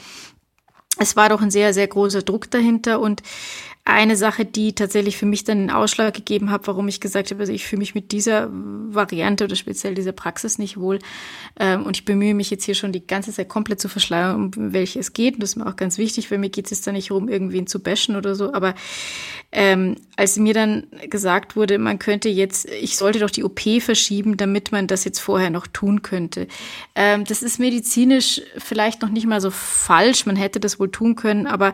[0.98, 3.22] es war doch ein sehr, sehr großer Druck dahinter und
[3.84, 7.40] eine Sache, die tatsächlich für mich dann den Ausschlag gegeben hat, warum ich gesagt habe,
[7.40, 11.00] also ich fühle mich mit dieser Variante oder speziell dieser Praxis nicht wohl.
[11.58, 14.72] Ähm, und ich bemühe mich jetzt hier schon die ganze Zeit komplett zu verschleiern, um
[14.72, 15.34] welche es geht.
[15.34, 17.66] Und das ist mir auch ganz wichtig, weil mir geht es da nicht rum, irgendwen
[17.66, 18.52] zu bashen oder so.
[18.52, 18.76] Aber
[19.50, 24.36] ähm, als mir dann gesagt wurde, man könnte jetzt, ich sollte doch die OP verschieben,
[24.36, 26.46] damit man das jetzt vorher noch tun könnte.
[26.94, 30.24] Ähm, das ist medizinisch vielleicht noch nicht mal so falsch.
[30.24, 31.72] Man hätte das wohl tun können, aber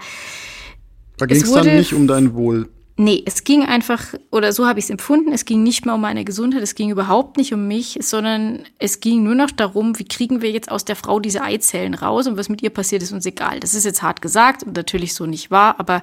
[1.19, 2.69] da ging es dann nicht um dein Wohl.
[3.01, 6.01] Nee, es ging einfach, oder so habe ich es empfunden, es ging nicht mehr um
[6.01, 10.05] meine Gesundheit, es ging überhaupt nicht um mich, sondern es ging nur noch darum, wie
[10.05, 13.13] kriegen wir jetzt aus der Frau diese Eizellen raus und was mit ihr passiert, ist
[13.13, 13.61] uns egal.
[13.61, 16.03] Das ist jetzt hart gesagt und natürlich so nicht wahr, aber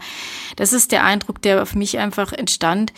[0.56, 2.94] das ist der Eindruck, der auf mich einfach entstand,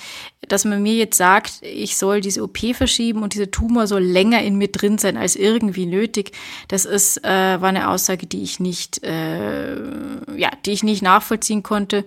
[0.48, 4.44] dass man mir jetzt sagt, ich soll diese OP verschieben und dieser Tumor soll länger
[4.44, 6.34] in mir drin sein als irgendwie nötig.
[6.68, 9.76] Das ist, äh, war eine Aussage, die ich nicht, äh,
[10.38, 12.06] ja, die ich nicht nachvollziehen konnte.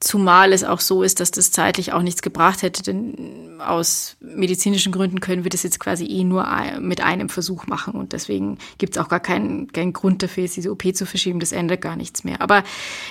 [0.00, 4.92] Zumal es auch so ist, dass das zeitlich auch nichts gebracht hätte, denn aus medizinischen
[4.92, 6.46] Gründen können wir das jetzt quasi eh nur
[6.80, 10.56] mit einem Versuch machen und deswegen gibt es auch gar keinen, keinen Grund dafür, jetzt
[10.56, 12.40] diese OP zu verschieben, das ändert gar nichts mehr.
[12.40, 12.62] Aber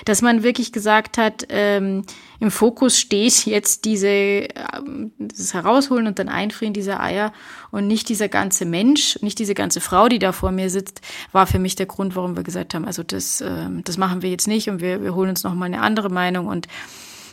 [0.06, 2.04] dass man wirklich gesagt hat, ähm,
[2.40, 7.32] im Fokus steht jetzt diese, ähm, das Herausholen und dann Einfrieren dieser Eier
[7.70, 11.00] und nicht dieser ganze Mensch, nicht diese ganze Frau, die da vor mir sitzt,
[11.32, 14.30] war für mich der Grund, warum wir gesagt haben, also das, ähm, das machen wir
[14.30, 16.68] jetzt nicht und wir, wir holen uns nochmal eine andere Meinung und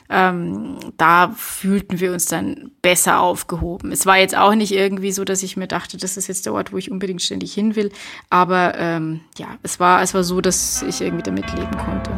[0.07, 3.91] ähm, da fühlten wir uns dann besser aufgehoben.
[3.91, 6.53] Es war jetzt auch nicht irgendwie so, dass ich mir dachte, das ist jetzt der
[6.53, 7.91] Ort, wo ich unbedingt ständig hin will.
[8.29, 12.11] Aber ähm, ja, es war, es war so, dass ich irgendwie damit leben konnte.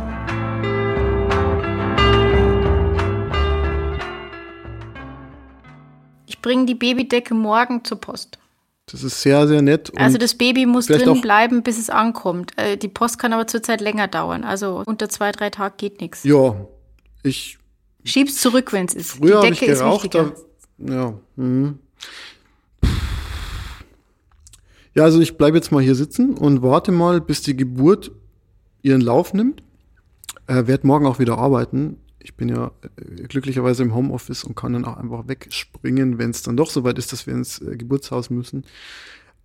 [6.25, 8.37] Ich bringe die Babydecke morgen zur Post.
[8.89, 9.91] Das ist sehr, sehr nett.
[9.97, 12.51] also das Baby muss drin bleiben, bis es ankommt.
[12.57, 14.45] Äh, die Post kann aber zurzeit länger dauern.
[14.45, 16.23] Also unter zwei, drei Tagen geht nichts.
[16.23, 16.55] Ja,
[17.27, 17.57] ich
[18.03, 19.11] Schieb's zurück, wenn es ist.
[19.13, 20.15] Früher habe ich geraucht.
[20.15, 20.31] Da,
[20.77, 21.19] ja.
[21.35, 21.79] Hm.
[24.93, 28.11] Ja, also ich bleibe jetzt mal hier sitzen und warte mal, bis die Geburt
[28.81, 29.61] ihren Lauf nimmt.
[30.47, 31.97] Äh, werde morgen auch wieder arbeiten.
[32.19, 36.41] Ich bin ja äh, glücklicherweise im Homeoffice und kann dann auch einfach wegspringen, wenn es
[36.41, 38.63] dann doch soweit ist, dass wir ins äh, Geburtshaus müssen.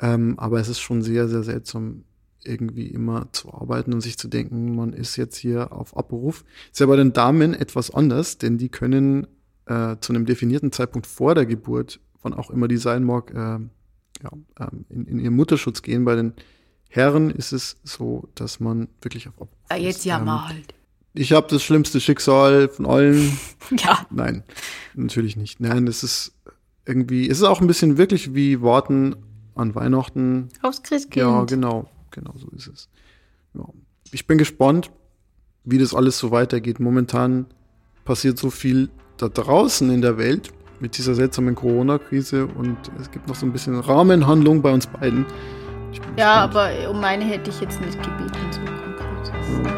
[0.00, 2.04] Ähm, aber es ist schon sehr, sehr seltsam,
[2.44, 6.44] irgendwie immer zu arbeiten und sich zu denken, man ist jetzt hier auf Abruf.
[6.70, 9.26] Ist ja bei den Damen etwas anders, denn die können
[9.66, 13.34] äh, zu einem definierten Zeitpunkt vor der Geburt, wann auch immer die sein mag, äh,
[13.34, 14.30] ja,
[14.60, 16.04] ähm, in, in ihren Mutterschutz gehen.
[16.04, 16.34] Bei den
[16.88, 20.74] Herren ist es so, dass man wirklich auf Abruf ja, Jetzt ja ähm, mal halt.
[21.14, 23.38] Ich habe das schlimmste Schicksal von allen.
[23.70, 24.06] ja.
[24.10, 24.44] Nein,
[24.94, 25.60] natürlich nicht.
[25.60, 26.32] Nein, das ist
[26.86, 29.16] irgendwie, es ist auch ein bisschen wirklich wie Warten
[29.54, 30.48] an Weihnachten.
[30.62, 31.26] Aufs Christkind.
[31.26, 32.88] Ja, genau genau so ist es.
[33.54, 33.64] Ja.
[34.12, 34.90] Ich bin gespannt,
[35.64, 36.80] wie das alles so weitergeht.
[36.80, 37.46] Momentan
[38.04, 43.28] passiert so viel da draußen in der Welt mit dieser seltsamen Corona-Krise und es gibt
[43.28, 45.24] noch so ein bisschen Rahmenhandlung bei uns beiden.
[46.16, 49.32] Ja, aber um meine hätte ich jetzt nicht gebeten, so konkret.
[49.64, 49.72] Ja.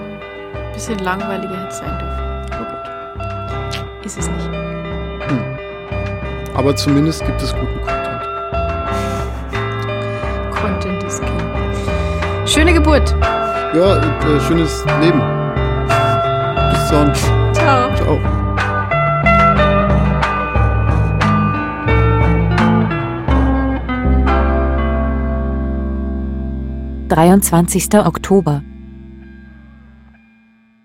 [0.67, 2.19] Ein bisschen langweiliger hätte es sein dürfen.
[2.53, 4.07] Aber gut.
[4.07, 4.47] Ist es nicht.
[4.47, 5.59] Hm.
[6.55, 7.94] Aber zumindest gibt es guten Content.
[12.55, 13.11] Schöne Geburt.
[13.21, 15.19] Ja, äh, schönes Leben.
[16.71, 17.13] Bis dann.
[17.53, 17.93] Ciao.
[17.97, 18.21] Ciao.
[27.09, 28.63] Dreiundzwanzigster Oktober.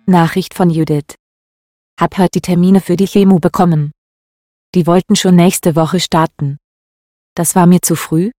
[0.07, 1.13] Nachricht von Judith.
[2.01, 3.91] Hab heute die Termine für die Chemo bekommen.
[4.73, 6.57] Die wollten schon nächste Woche starten.
[7.35, 8.31] Das war mir zu früh.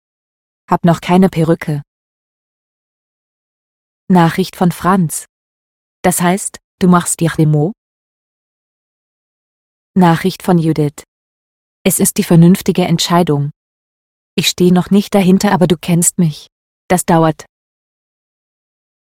[0.68, 1.84] Hab noch keine Perücke.
[4.12, 5.26] Nachricht von Franz.
[6.02, 7.74] Das heißt, du machst die Chemo?
[9.96, 11.04] Nachricht von Judith.
[11.84, 13.52] Es ist die vernünftige Entscheidung.
[14.34, 16.48] Ich stehe noch nicht dahinter, aber du kennst mich.
[16.88, 17.46] Das dauert.